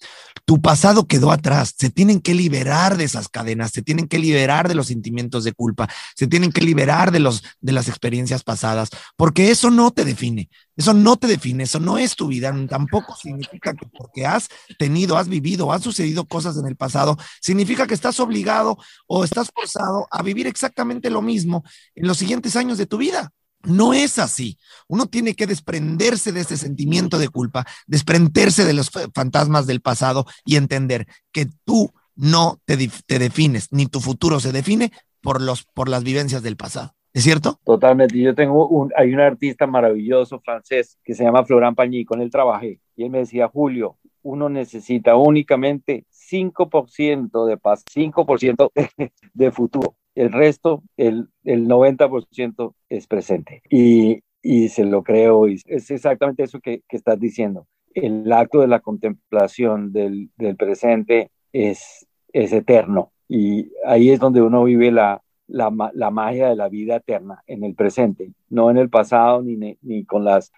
[0.44, 4.68] Tu pasado quedó atrás, se tienen que liberar de esas cadenas, se tienen que liberar
[4.68, 8.88] de los sentimientos de culpa, se tienen que liberar de, los, de las experiencias pasadas,
[9.16, 13.14] porque eso no te define, eso no te define, eso no es tu vida, tampoco
[13.16, 17.94] significa que porque has tenido, has vivido, han sucedido cosas en el pasado, significa que
[17.94, 21.62] estás obligado o estás forzado a vivir exactamente lo mismo
[21.94, 23.32] en los siguientes años de tu vida.
[23.64, 24.58] No es así.
[24.86, 30.26] Uno tiene que desprenderse de ese sentimiento de culpa, desprenderse de los fantasmas del pasado
[30.44, 34.90] y entender que tú no te, defines, ni tu futuro se define
[35.20, 36.92] por, los, por las vivencias del pasado.
[37.12, 37.58] ¿Es cierto?
[37.64, 38.18] Totalmente.
[38.18, 42.30] Yo tengo un, hay un artista maravilloso francés que se llama Florent Pagny, con él
[42.30, 42.80] trabajé.
[42.96, 48.70] Y él me decía, Julio, uno necesita únicamente 5% de paz, 5%
[49.34, 49.96] de futuro.
[50.18, 53.62] El resto, el, el 90% es presente.
[53.70, 55.46] Y, y, se lo creo.
[55.46, 57.68] Y es exactamente eso que, que, estás diciendo.
[57.94, 63.12] El acto de la contemplación del, del presente es, es eterno.
[63.28, 67.62] Y ahí es donde uno vive la, la, la, magia de la vida eterna en
[67.62, 70.50] el presente, no en el pasado ni, ni con, las,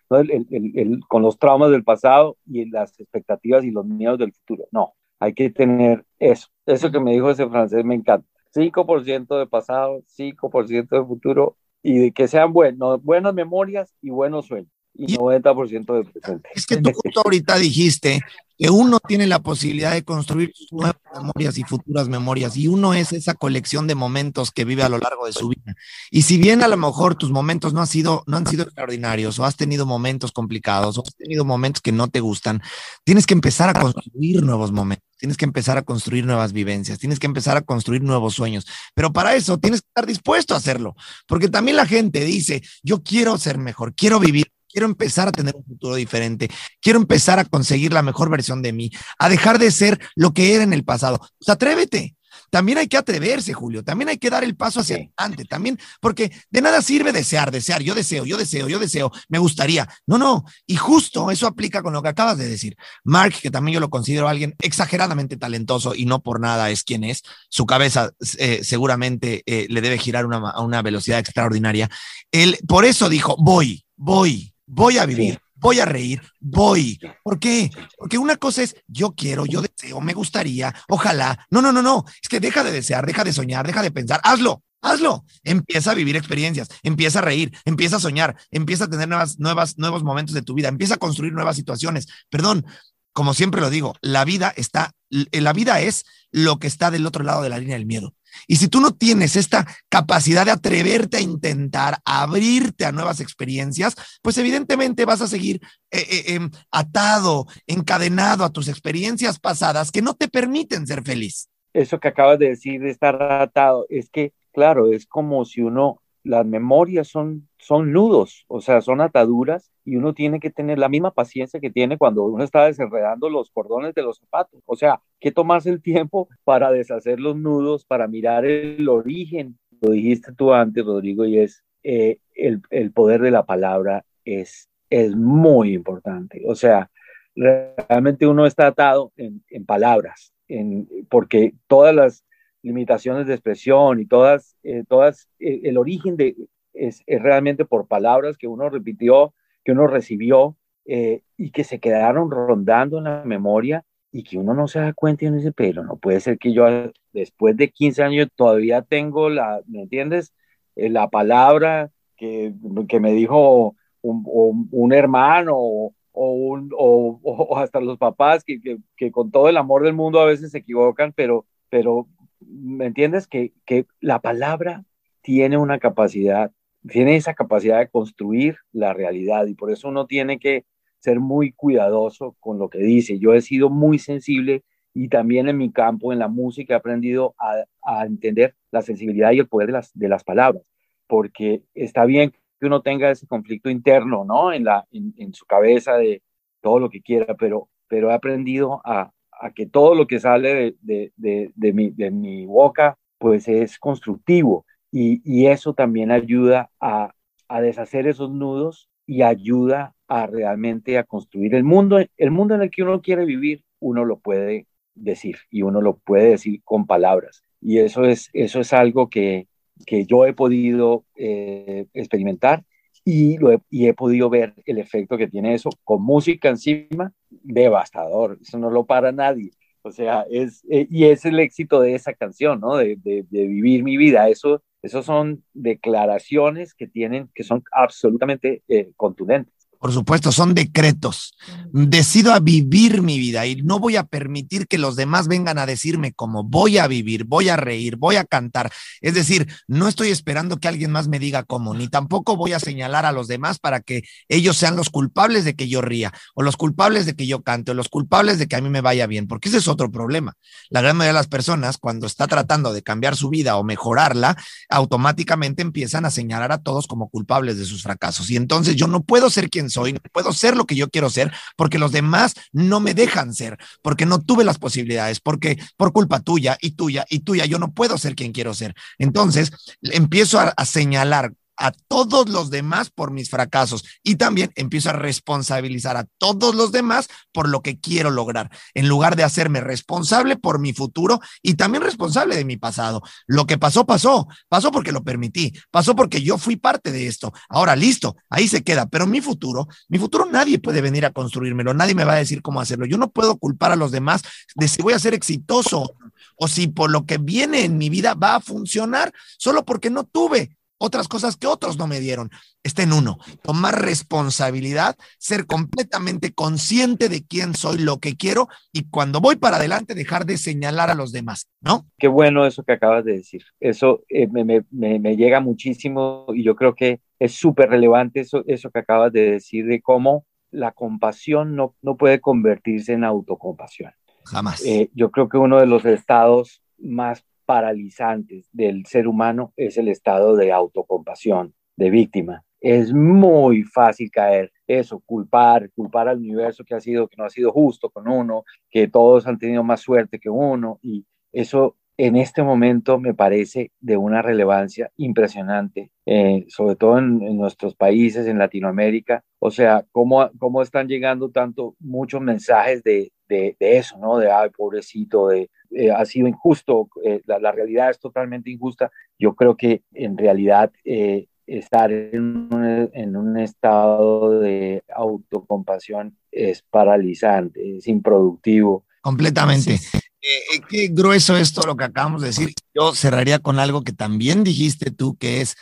[1.07, 4.69] con los traumas del pasado y las expectativas y los miedos del futuro.
[4.73, 6.49] No, hay que tener eso.
[6.65, 8.27] Eso que me dijo ese francés me encanta.
[8.51, 14.47] 5% de pasado, 5% de futuro y de que sean buenos, buenas memorias y buenos
[14.47, 16.49] sueños y 90% de presente.
[16.55, 18.21] Es que tú justo ahorita dijiste
[18.61, 22.93] que uno tiene la posibilidad de construir sus nuevas memorias y futuras memorias, y uno
[22.93, 25.75] es esa colección de momentos que vive a lo largo de su vida.
[26.11, 29.39] Y si bien a lo mejor tus momentos no han sido, no han sido extraordinarios,
[29.39, 32.61] o has tenido momentos complicados, o has tenido momentos que no te gustan,
[33.03, 37.19] tienes que empezar a construir nuevos momentos, tienes que empezar a construir nuevas vivencias, tienes
[37.19, 38.67] que empezar a construir nuevos sueños.
[38.95, 40.95] Pero para eso tienes que estar dispuesto a hacerlo,
[41.27, 45.55] porque también la gente dice, yo quiero ser mejor, quiero vivir quiero empezar a tener
[45.55, 49.71] un futuro diferente, quiero empezar a conseguir la mejor versión de mí, a dejar de
[49.71, 51.19] ser lo que era en el pasado.
[51.39, 52.17] Pues atrévete.
[52.51, 53.85] También hay que atreverse, Julio.
[53.85, 55.45] También hay que dar el paso hacia adelante.
[55.45, 57.83] También, porque de nada sirve desear, desear.
[57.83, 59.13] Yo deseo, yo deseo, yo deseo.
[59.29, 59.89] Me gustaría.
[60.07, 60.45] No, no.
[60.67, 62.77] Y justo eso aplica con lo que acabas de decir.
[63.05, 67.05] Mark, que también yo lo considero alguien exageradamente talentoso y no por nada es quien
[67.05, 67.23] es.
[67.49, 71.89] Su cabeza eh, seguramente eh, le debe girar una, a una velocidad extraordinaria.
[72.33, 76.99] Él por eso dijo: Voy, voy, voy a vivir, voy a reír, voy.
[77.23, 77.71] ¿Por qué?
[77.99, 81.47] Porque una cosa es yo quiero, yo deseo, me gustaría, ojalá.
[81.51, 82.05] No, no, no, no.
[82.23, 84.21] Es que deja de desear, deja de soñar, deja de pensar.
[84.23, 85.25] Hazlo, hazlo.
[85.43, 89.77] Empieza a vivir experiencias, empieza a reír, empieza a soñar, empieza a tener nuevas, nuevas,
[89.77, 92.07] nuevos momentos de tu vida, empieza a construir nuevas situaciones.
[92.31, 92.65] Perdón,
[93.13, 97.25] como siempre lo digo, la vida está, la vida es lo que está del otro
[97.25, 98.15] lado de la línea del miedo.
[98.47, 103.95] Y si tú no tienes esta capacidad de atreverte a intentar abrirte a nuevas experiencias,
[104.23, 110.03] pues evidentemente vas a seguir eh, eh, em, atado, encadenado a tus experiencias pasadas que
[110.03, 111.49] no te permiten ser feliz.
[111.73, 116.03] Eso que acabas de decir de estar atado, es que, claro, es como si uno,
[116.23, 120.89] las memorias son, son nudos, o sea, son ataduras y uno tiene que tener la
[120.89, 124.61] misma paciencia que tiene cuando uno está desenredando los cordones de los zapatos.
[124.67, 129.59] O sea, que tomarse el tiempo para deshacer los nudos, para mirar el origen.
[129.81, 134.69] Lo dijiste tú antes, Rodrigo, y es eh, el, el, poder de la palabra es,
[134.91, 136.43] es muy importante.
[136.47, 136.91] O sea,
[137.35, 142.25] realmente uno está atado en, en palabras, en, porque todas las
[142.63, 146.37] limitaciones de expresión y todas, eh, todas eh, el origen de,
[146.75, 151.81] es, es, realmente por palabras que uno repitió que uno recibió eh, y que se
[151.81, 155.53] quedaron rondando en la memoria y que uno no se da cuenta y uno dice,
[155.53, 156.65] pero no puede ser que yo
[157.13, 160.33] después de 15 años todavía tengo la, ¿me entiendes?
[160.77, 162.53] Eh, la palabra que,
[162.89, 168.79] que, me dijo un, un, hermano o, un, o, o, hasta los papás que, que,
[168.97, 172.09] que, con todo el amor del mundo a veces se equivocan, pero, pero
[172.41, 173.27] ¿me entiendes?
[173.27, 174.85] Que, que la palabra
[175.23, 176.53] tiene una capacidad
[176.89, 180.65] tiene esa capacidad de construir la realidad y por eso uno tiene que
[180.99, 183.19] ser muy cuidadoso con lo que dice.
[183.19, 184.65] Yo he sido muy sensible
[184.95, 189.39] y también en mi campo, en la música, he aprendido a, entender la sensibilidad y
[189.39, 190.63] el poder de las, de las palabras,
[191.07, 194.53] porque está bien que uno tenga ese conflicto interno, ¿no?
[194.53, 196.23] En, la, en, su cabeza de
[196.61, 200.77] todo lo que quiera, pero, pero he aprendido a, a que todo lo que sale
[200.83, 206.71] de, de, de, mi, de mi boca, pues es constructivo y, y eso también ayuda
[206.81, 207.15] a,
[207.49, 212.63] a deshacer esos nudos y ayuda a realmente a construir el mundo, el mundo en
[212.63, 216.87] el que uno quiere vivir, uno lo puede decir y uno lo puede decir con
[216.87, 217.43] palabras.
[217.61, 219.49] Y eso es, eso es algo que,
[219.87, 222.65] que yo he podido eh, experimentar
[223.05, 223.39] y,
[223.71, 228.85] he, podido ver el efecto que tiene eso con música encima, devastador, eso no lo
[228.87, 229.51] para nadie.
[229.83, 232.77] O sea, es, eh, y es el éxito de esa canción, ¿no?
[232.77, 232.99] De,
[233.31, 234.29] vivir mi vida.
[234.29, 239.60] Eso, eso son declaraciones que tienen, que son absolutamente eh, contundentes.
[239.81, 241.35] Por supuesto, son decretos.
[241.73, 245.65] Decido a vivir mi vida y no voy a permitir que los demás vengan a
[245.65, 248.71] decirme cómo voy a vivir, voy a reír, voy a cantar.
[249.01, 252.61] Es decir, no estoy esperando que alguien más me diga cómo, ni tampoco voy a
[252.61, 256.43] señalar a los demás para que ellos sean los culpables de que yo ría, o
[256.43, 259.07] los culpables de que yo cante, o los culpables de que a mí me vaya
[259.07, 260.35] bien, porque ese es otro problema.
[260.69, 264.37] La gran mayoría de las personas, cuando está tratando de cambiar su vida o mejorarla,
[264.69, 268.31] automáticamente empiezan a señalar a todos como culpables de sus fracasos.
[268.31, 271.11] Y entonces yo no puedo ser quien soy, no puedo ser lo que yo quiero
[271.11, 275.93] ser porque los demás no me dejan ser, porque no tuve las posibilidades, porque por
[275.93, 278.75] culpa tuya y tuya y tuya yo no puedo ser quien quiero ser.
[278.99, 279.53] Entonces
[279.83, 284.95] empiezo a, a señalar a todos los demás por mis fracasos y también empiezo a
[284.95, 290.37] responsabilizar a todos los demás por lo que quiero lograr, en lugar de hacerme responsable
[290.37, 293.03] por mi futuro y también responsable de mi pasado.
[293.27, 297.33] Lo que pasó, pasó, pasó porque lo permití, pasó porque yo fui parte de esto.
[297.51, 301.75] Ahora, listo, ahí se queda, pero mi futuro, mi futuro nadie puede venir a construírmelo,
[301.75, 302.87] nadie me va a decir cómo hacerlo.
[302.87, 304.23] Yo no puedo culpar a los demás
[304.55, 305.95] de si voy a ser exitoso
[306.37, 310.05] o si por lo que viene en mi vida va a funcionar solo porque no
[310.05, 312.31] tuve otras cosas que otros no me dieron.
[312.63, 318.89] Está en uno, tomar responsabilidad, ser completamente consciente de quién soy, lo que quiero y
[318.89, 321.87] cuando voy para adelante dejar de señalar a los demás, ¿no?
[321.99, 323.45] Qué bueno eso que acabas de decir.
[323.61, 328.43] Eso eh, me, me, me, llega muchísimo y yo creo que es súper relevante eso,
[328.47, 333.93] eso que acabas de decir de cómo la compasión no, no puede convertirse en autocompasión.
[334.25, 334.65] Jamás.
[334.65, 339.89] Eh, yo creo que uno de los estados más paralizantes del ser humano es el
[339.89, 342.45] estado de autocompasión, de víctima.
[342.61, 347.29] Es muy fácil caer eso, culpar, culpar al universo que ha sido, que no ha
[347.29, 352.15] sido justo con uno, que todos han tenido más suerte que uno, y eso en
[352.15, 358.39] este momento me parece de una relevancia impresionante, eh, sobre todo en, nuestros países, en
[358.39, 359.25] Latinoamérica.
[359.41, 364.19] O sea, cómo, cómo están llegando tanto muchos mensajes de, de, de eso, ¿no?
[364.19, 368.91] De, ay, pobrecito, de, eh, ha sido injusto, eh, la, la, realidad es totalmente injusta.
[369.19, 376.63] Yo creo que en realidad eh, estar en un, en un, estado de autocompasión es
[376.63, 378.85] paralizante, es improductivo.
[379.03, 379.79] Completamente.
[379.79, 379.99] Sí.
[380.23, 382.53] Eh, qué grueso es todo lo que acabamos de decir.
[382.75, 385.57] Yo cerraría con algo que también dijiste tú, que es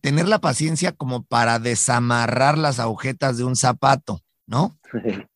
[0.00, 4.78] tener la paciencia como para desamarrar las agujetas de un zapato, ¿no?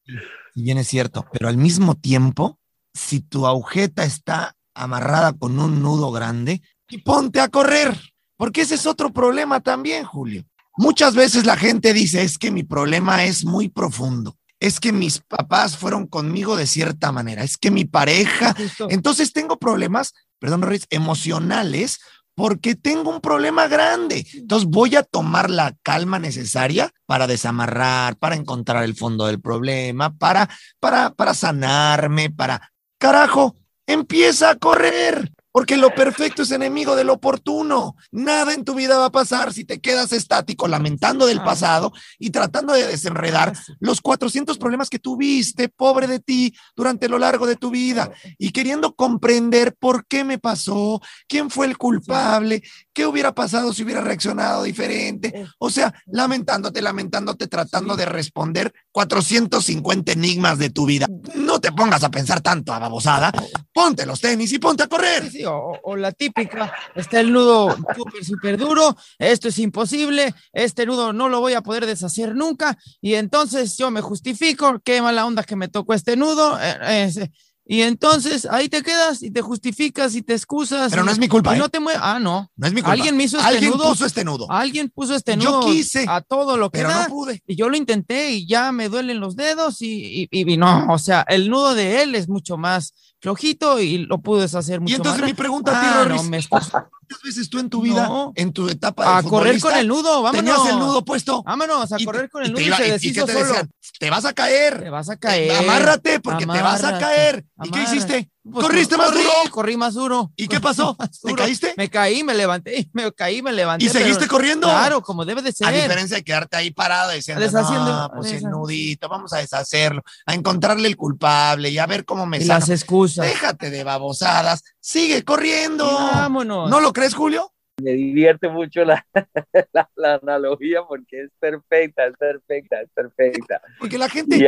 [0.53, 2.59] Y bien es cierto, pero al mismo tiempo
[2.95, 7.97] si tu agujeta está amarrada con un nudo grande, y ponte a correr,
[8.37, 10.45] porque ese es otro problema también, Julio.
[10.77, 15.21] Muchas veces la gente dice, es que mi problema es muy profundo, es que mis
[15.21, 18.55] papás fueron conmigo de cierta manera, es que mi pareja,
[18.89, 22.01] entonces tengo problemas, perdón, Ruiz, emocionales
[22.35, 24.27] porque tengo un problema grande.
[24.33, 30.17] Entonces voy a tomar la calma necesaria para desamarrar, para encontrar el fondo del problema,
[30.17, 35.33] para, para, para sanarme, para Carajo, empieza a correr.
[35.53, 37.97] Porque lo perfecto es enemigo de lo oportuno.
[38.13, 42.31] Nada en tu vida va a pasar si te quedas estático lamentando del pasado y
[42.31, 47.57] tratando de desenredar los 400 problemas que tuviste, pobre de ti, durante lo largo de
[47.57, 52.63] tu vida y queriendo comprender por qué me pasó, quién fue el culpable,
[53.01, 55.47] qué hubiera pasado si hubiera reaccionado diferente.
[55.57, 61.07] O sea, lamentándote, lamentándote, tratando de responder 450 enigmas de tu vida.
[61.35, 63.33] No te pongas a pensar tanto a babosada.
[63.73, 65.31] Ponte los tenis y ponte a correr.
[65.31, 70.35] Sí, sí, o, o, la típica, está el nudo súper, súper duro, esto es imposible,
[70.53, 75.01] este nudo no lo voy a poder deshacer nunca, y entonces yo me justifico, qué
[75.01, 77.31] mala onda que me tocó este nudo, eh, eh,
[77.73, 80.91] Y entonces ahí te quedas y te justificas y te excusas.
[80.91, 81.61] Pero no es mi culpa, y ¿eh?
[81.61, 82.01] no te mueves.
[82.03, 82.51] Ah, no.
[82.57, 82.95] No es mi culpa.
[82.95, 83.91] Alguien me hizo este Alguien nudo.
[83.91, 87.05] puso este nudo, Alguien puso este Yo nudo quise, a todo lo que pero da.
[87.05, 87.41] no pude.
[87.47, 90.87] Y yo lo intenté y ya me duelen los dedos y, y, y- y no,
[90.93, 94.93] o sea, el nudo de él es mucho más flojito y lo pude deshacer mucho
[94.93, 95.31] Y entonces más.
[95.31, 96.41] mi pregunta a ti, Ah, no, me.
[96.49, 98.33] ¿cuántas veces tú en tu vida, No.
[98.35, 100.37] en tu etapa de a correr con el nudo, vámonos.
[100.55, 101.43] tenías el nudo puesto?
[101.45, 103.27] Vámonos, a y te- correr con y el te nudo y, iba- y- y deshizo
[103.27, 103.47] qué te solo.
[103.49, 103.71] decían?
[103.99, 104.83] Te vas a caer.
[104.83, 105.53] Te vas a caer.
[105.57, 107.45] Amárrate porque te vas a Amárrate, caer.
[107.63, 108.31] ¿Y qué hiciste?
[108.43, 109.35] Pues, ¿Corriste más corrí, duro?
[109.51, 110.33] Corrí más duro.
[110.35, 110.97] ¿Y qué pasó?
[111.23, 111.75] ¿Te caíste?
[111.77, 113.85] Me caí, me levanté, me caí, me levanté.
[113.85, 114.67] ¿Y seguiste pero- corriendo?
[114.67, 115.67] Claro, como debe de ser.
[115.69, 119.39] A diferencia de quedarte ahí parado diciendo, Deshaciendo- no, pues el desha- nudito, vamos a
[119.39, 122.61] deshacerlo, a encontrarle el culpable y a ver cómo me y sano.
[122.61, 123.27] las excusas.
[123.27, 125.85] Déjate de babosadas, sigue corriendo.
[125.85, 126.71] Y vámonos.
[126.71, 127.53] ¿No lo crees, Julio?
[127.83, 129.07] Me divierte mucho la,
[129.73, 133.61] la, la analogía porque es perfecta, es perfecta, es perfecta.
[133.79, 134.39] Porque la gente,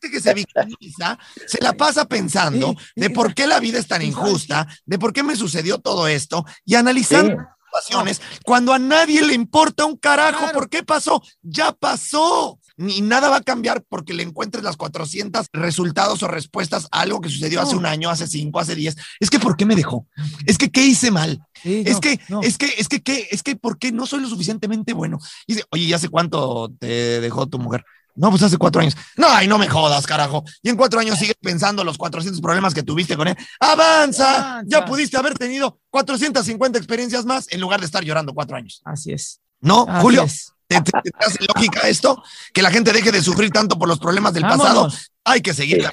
[0.00, 4.02] gente que se victimiza se la pasa pensando de por qué la vida es tan
[4.02, 7.84] injusta, de por qué me sucedió todo esto y analizando Sí.
[7.84, 10.54] situaciones cuando a nadie le importa un carajo Claro.
[10.54, 12.58] por qué pasó, ya pasó.
[12.80, 17.20] Ni nada va a cambiar porque le encuentres las 400 resultados o respuestas a algo
[17.20, 18.94] que sucedió hace un año, hace cinco, hace 10.
[19.18, 20.06] Es que ¿por qué me dejó?
[20.46, 21.40] Es que ¿qué hice mal?
[21.60, 22.40] Sí, es no, que, no.
[22.40, 23.26] es que, es que, ¿qué?
[23.32, 25.18] Es que, ¿por qué no soy lo suficientemente bueno?
[25.48, 27.84] Y dice, oye, ¿y hace cuánto te dejó tu mujer?
[28.18, 28.96] No, pues hace cuatro años.
[29.16, 30.44] No, ay, no me jodas, carajo.
[30.62, 33.36] Y en cuatro años sigues pensando los 400 problemas que tuviste con él.
[33.60, 34.36] ¡Avanza!
[34.50, 34.62] Avanza.
[34.66, 38.82] Ya pudiste haber tenido 450 experiencias más en lugar de estar llorando cuatro años.
[38.84, 39.40] Así es.
[39.60, 40.22] ¿No, así Julio?
[40.24, 40.52] es.
[40.66, 42.22] ¿Te, te- te hace lógica esto?
[42.52, 44.92] Que la gente deje de sufrir tanto por los problemas del pasado.
[45.24, 45.88] Hay que seguir Sí.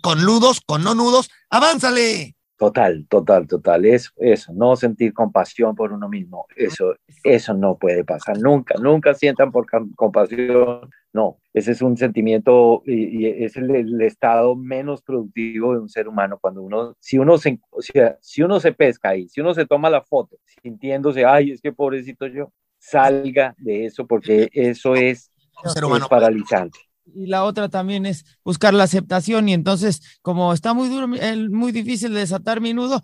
[0.00, 1.28] con nudos, con no nudos.
[1.50, 2.34] ¡Avánzale!
[2.58, 3.84] Total, total, total.
[3.84, 6.46] Eso, eso, no sentir compasión por uno mismo.
[6.56, 8.74] Eso, eso no puede pasar nunca.
[8.80, 10.90] Nunca sientan por compasión.
[11.12, 15.88] No, ese es un sentimiento y, y es el, el estado menos productivo de un
[15.88, 16.36] ser humano.
[16.40, 19.64] Cuando uno, si uno se, o sea, si uno se pesca ahí, si uno se
[19.64, 25.30] toma la foto sintiéndose, ay, es que pobrecito yo, salga de eso porque eso es,
[25.64, 26.87] es paralizante.
[27.14, 31.72] Y la otra también es buscar la aceptación y entonces como está muy duro, muy
[31.72, 33.02] difícil de desatar mi nudo,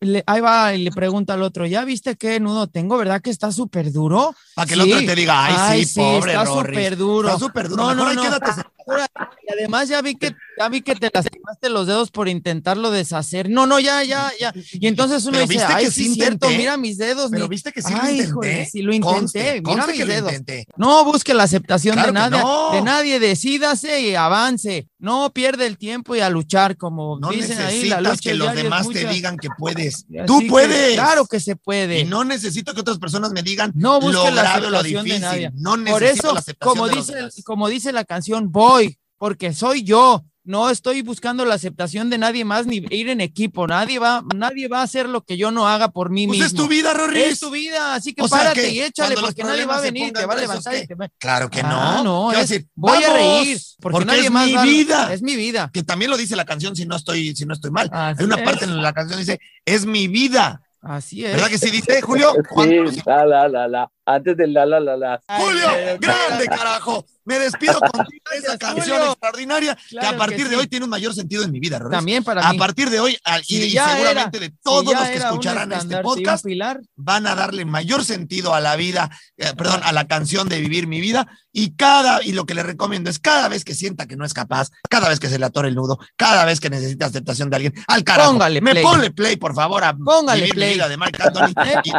[0.00, 2.96] le- ahí va y le pregunta al otro, ¿ya viste qué nudo tengo?
[2.96, 4.34] ¿Verdad que está súper duro?
[4.54, 4.92] Para que el Sí.
[4.92, 7.28] otro te diga, ay, sí, pobre está súper duro.
[7.28, 7.82] Está súper duro.
[7.82, 8.22] No, Mejor no, no.
[8.22, 8.50] quédate
[8.86, 13.50] Y además ya vi que ya vi que te lastimaste los dedos por intentarlo deshacer.
[13.50, 14.52] No, no, ya, ya, ya.
[14.72, 16.58] Y entonces uno dice, ay, sí, sí cierto, intenté.
[16.58, 17.30] mira mis dedos.
[17.30, 18.66] Pero viste que sí Ay, lo intenté.
[18.70, 20.32] sí lo intenté, Conste, mira conste mis dedos.
[20.32, 20.66] intenté.
[20.76, 22.70] No busque la aceptación Claro de nadie, no.
[22.72, 24.88] de nadie, decídase y avance.
[24.98, 28.34] No pierde el tiempo y a luchar, como No dicen ahí, la necesitas lucha que
[28.34, 30.06] los demás te digan que puedes.
[30.26, 30.94] Tú que, puedes.
[30.94, 32.00] claro que se puede.
[32.00, 35.20] Y no necesito que otras personas me digan No lo busque la lo de difícil.
[35.20, 35.50] nadie.
[35.54, 37.42] No necesito Por eso, la aceptación como de los dice, demás.
[37.44, 38.75] como dice la canción, voy,
[39.18, 40.24] porque soy yo.
[40.48, 43.66] No estoy buscando la aceptación de nadie más ni ir en equipo.
[43.66, 46.46] Nadie va, nadie va a hacer lo que yo no haga por mí Pues mismo.
[46.46, 47.24] es tu vida, Rorris.
[47.24, 50.12] Es tu vida, así que O párate que y échale, porque nadie va a venir,
[50.12, 50.86] te va a levantar y ¿qué?
[50.86, 52.04] te va Claro que Ah, no.
[52.04, 52.68] no, ¿Qué va a es- decir?
[52.76, 55.12] voy a reír, porque, Porque nadie es más mi va- vida.
[55.12, 55.68] Es mi vida.
[55.74, 57.90] Que también lo dice la canción si no estoy, si no estoy mal.
[57.92, 58.42] Así Hay una es.
[58.42, 60.62] parte en la canción que dice, es mi vida.
[60.80, 61.32] Así es.
[61.32, 62.32] ¿Verdad que sí dice, Julio?
[62.62, 63.90] Sí, la, la, la, la.
[64.04, 65.20] Antes del la, la, la, la.
[65.40, 65.66] Julio,
[65.98, 67.04] grande carajo.
[67.26, 69.10] Me despido contigo de esa canción Julio.
[69.12, 71.98] extraordinaria que a que partir de hoy tiene un mayor sentido en mi vida, Rorris.
[71.98, 72.58] También para A mí.
[72.58, 75.72] partir de hoy, al- y, Si y ya seguramente de todos Si los que escucharán
[75.72, 80.06] este podcast, pilar, van a darle mayor sentido a la vida, eh, perdón, a la
[80.06, 81.26] canción de Vivir mi vida.
[81.52, 84.34] Y cada, y lo que le recomiendo es cada vez que sienta que no es
[84.34, 87.56] capaz, cada vez que se le atore el nudo, cada vez que necesita aceptación de
[87.56, 88.32] alguien, al carajo.
[88.32, 88.82] Póngale me play.
[88.84, 90.68] ponle play, por favor, a Póngale Vivir play.
[90.68, 91.52] mi vida de Marc Anthony.
[91.84, 91.92] y,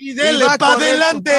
[0.00, 1.32] y dele para adelante.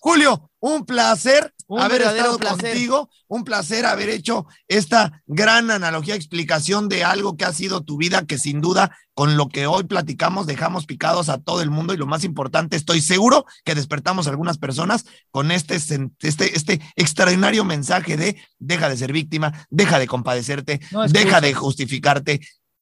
[0.00, 2.70] Julio, un placer Un haber estado placer.
[2.72, 7.96] contigo, un placer haber hecho esta gran analogía, explicación de algo que ha sido tu
[7.96, 11.94] vida, que sin duda con lo que hoy platicamos dejamos picados a todo el mundo
[11.94, 16.10] y lo más importante, estoy seguro que despertamos a algunas personas con este, este,
[16.56, 22.40] este extraordinario mensaje de deja de ser víctima, deja de compadecerte, No deja de justificarte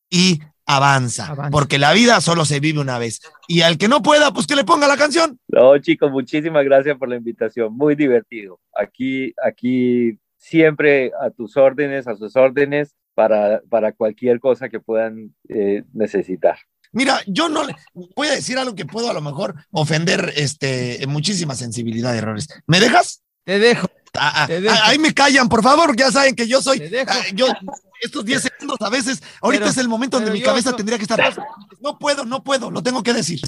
[0.08, 1.50] y avanza, Avanza.
[1.50, 3.20] porque la vida solo se vive una vez.
[3.48, 5.38] Y al que no pueda, pues que le ponga la canción.
[5.48, 7.76] No, chicos, muchísimas gracias por la invitación.
[7.76, 8.60] Muy divertido.
[8.74, 15.34] Aquí, aquí siempre a tus órdenes, a sus órdenes para, para cualquier cosa que puedan
[15.48, 16.58] eh, necesitar.
[16.94, 17.74] Mira, yo no le
[18.16, 22.48] voy a decir algo que puedo a lo mejor ofender este, muchísima sensibilidad de errores.
[22.66, 23.22] ¿Me dejas?
[23.44, 23.88] Te dejo.
[24.14, 24.74] Ah, ah, Te dejo.
[24.78, 26.78] ah, ahí me callan, por favor, ya saben que yo soy.
[26.80, 27.10] Te dejo.
[27.10, 27.46] ah, yo,
[28.02, 30.76] estos 10 segundos a veces, ahorita Pero- es el momento donde mi yo- cabeza yo-
[30.76, 31.20] tendría que estar.
[31.80, 33.40] No puedo, no puedo, lo tengo que decir.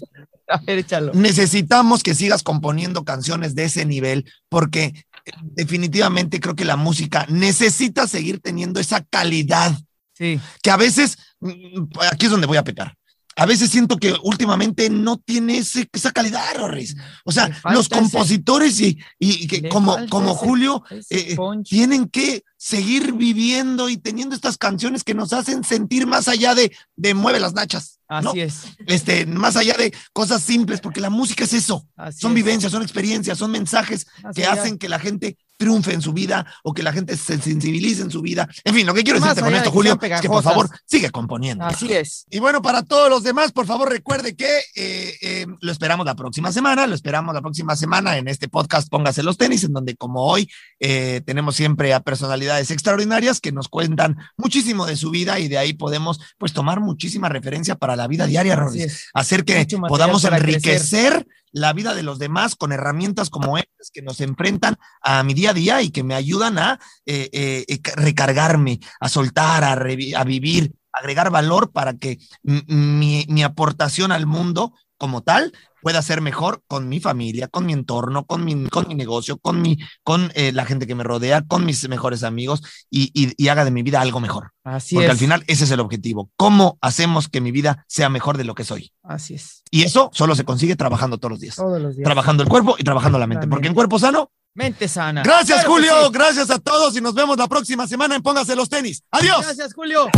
[0.49, 1.13] A ver, échalo.
[1.15, 4.85] Necesitamos que sigas componiendo canciones de ese nivel, porque
[5.27, 9.73] eh, definitivamente creo que la música necesita seguir teniendo esa calidad.
[10.13, 10.37] Sí.
[10.37, 10.41] Sí.
[10.63, 12.95] Que a veces, mm, aquí es donde voy a pecar.
[13.37, 16.97] A veces siento que últimamente no tiene ese- esa calidad, Rorris.
[17.25, 21.69] O sea, los ese- compositores y, y que como, como ese- Julio ese eh, punch.
[21.69, 26.75] tienen que seguir viviendo y teniendo estas canciones que nos hacen sentir más allá de,
[26.97, 27.99] de mueve las nachas.
[28.09, 28.31] ¿no?
[28.31, 28.63] Así es.
[28.87, 31.89] Este, más allá de cosas simples, porque la música es eso.
[31.97, 32.37] así Son es.
[32.37, 36.73] vivencias, son experiencias, son mensajes que hacen que la gente triunfe en su vida o
[36.73, 38.49] que la gente se sensibilice en su vida.
[38.65, 41.11] En fin, lo que quiero Más decirte con esto, Julio, es que por favor sigue
[41.11, 41.65] componiendo.
[41.65, 42.27] Así es.
[42.31, 46.15] Y bueno, para todos los demás, por favor, recuerde que eh, eh, lo esperamos la
[46.15, 49.97] próxima semana, lo esperamos la próxima semana en este podcast Póngase los tenis, en donde
[49.97, 50.49] como hoy
[50.81, 55.59] eh, tenemos siempre a personalidades extraordinarias que nos cuentan muchísimo de su vida y de
[55.59, 59.09] ahí podemos pues tomar muchísima referencia para la vida diaria, es.
[59.15, 64.21] Hacer que podamos enriquecer la vida de los demás con herramientas como estas que nos
[64.21, 68.81] enfrentan a mi día a día y que me ayudan a eh, eh, eh, recargarme,
[68.99, 75.23] a soltar, a, a vivir, agregar valor para que mi, mi aportación al mundo como
[75.23, 75.53] tal
[75.85, 79.61] pueda ser mejor con mi familia, con mi entorno, con mi, con mi negocio, con,
[79.63, 83.49] mi, con eh, la gente que me rodea, con mis mejores amigos y, y- y
[83.49, 84.51] haga de mi vida algo mejor.
[84.65, 85.11] Así Porque es.
[85.13, 86.31] al final ese es el objetivo.
[86.37, 88.93] ¿Cómo hacemos que mi vida sea mejor de lo que soy?
[89.03, 89.63] Así es.
[89.71, 91.57] Y eso solo se consigue trabajando todos los días.
[91.57, 92.05] Todos los días.
[92.07, 93.47] Trabajando el cuerpo y trabajando la mente.
[93.47, 94.31] La Porque en cuerpo sano.
[94.57, 95.23] Mente sana.
[95.23, 95.93] Gracias, Claro Julio.
[96.07, 96.11] sí.
[96.13, 99.03] Gracias a todos y nos vemos la próxima semana en Póngase los tenis.
[99.11, 99.43] Adiós.
[99.45, 100.09] Gracias, Julio.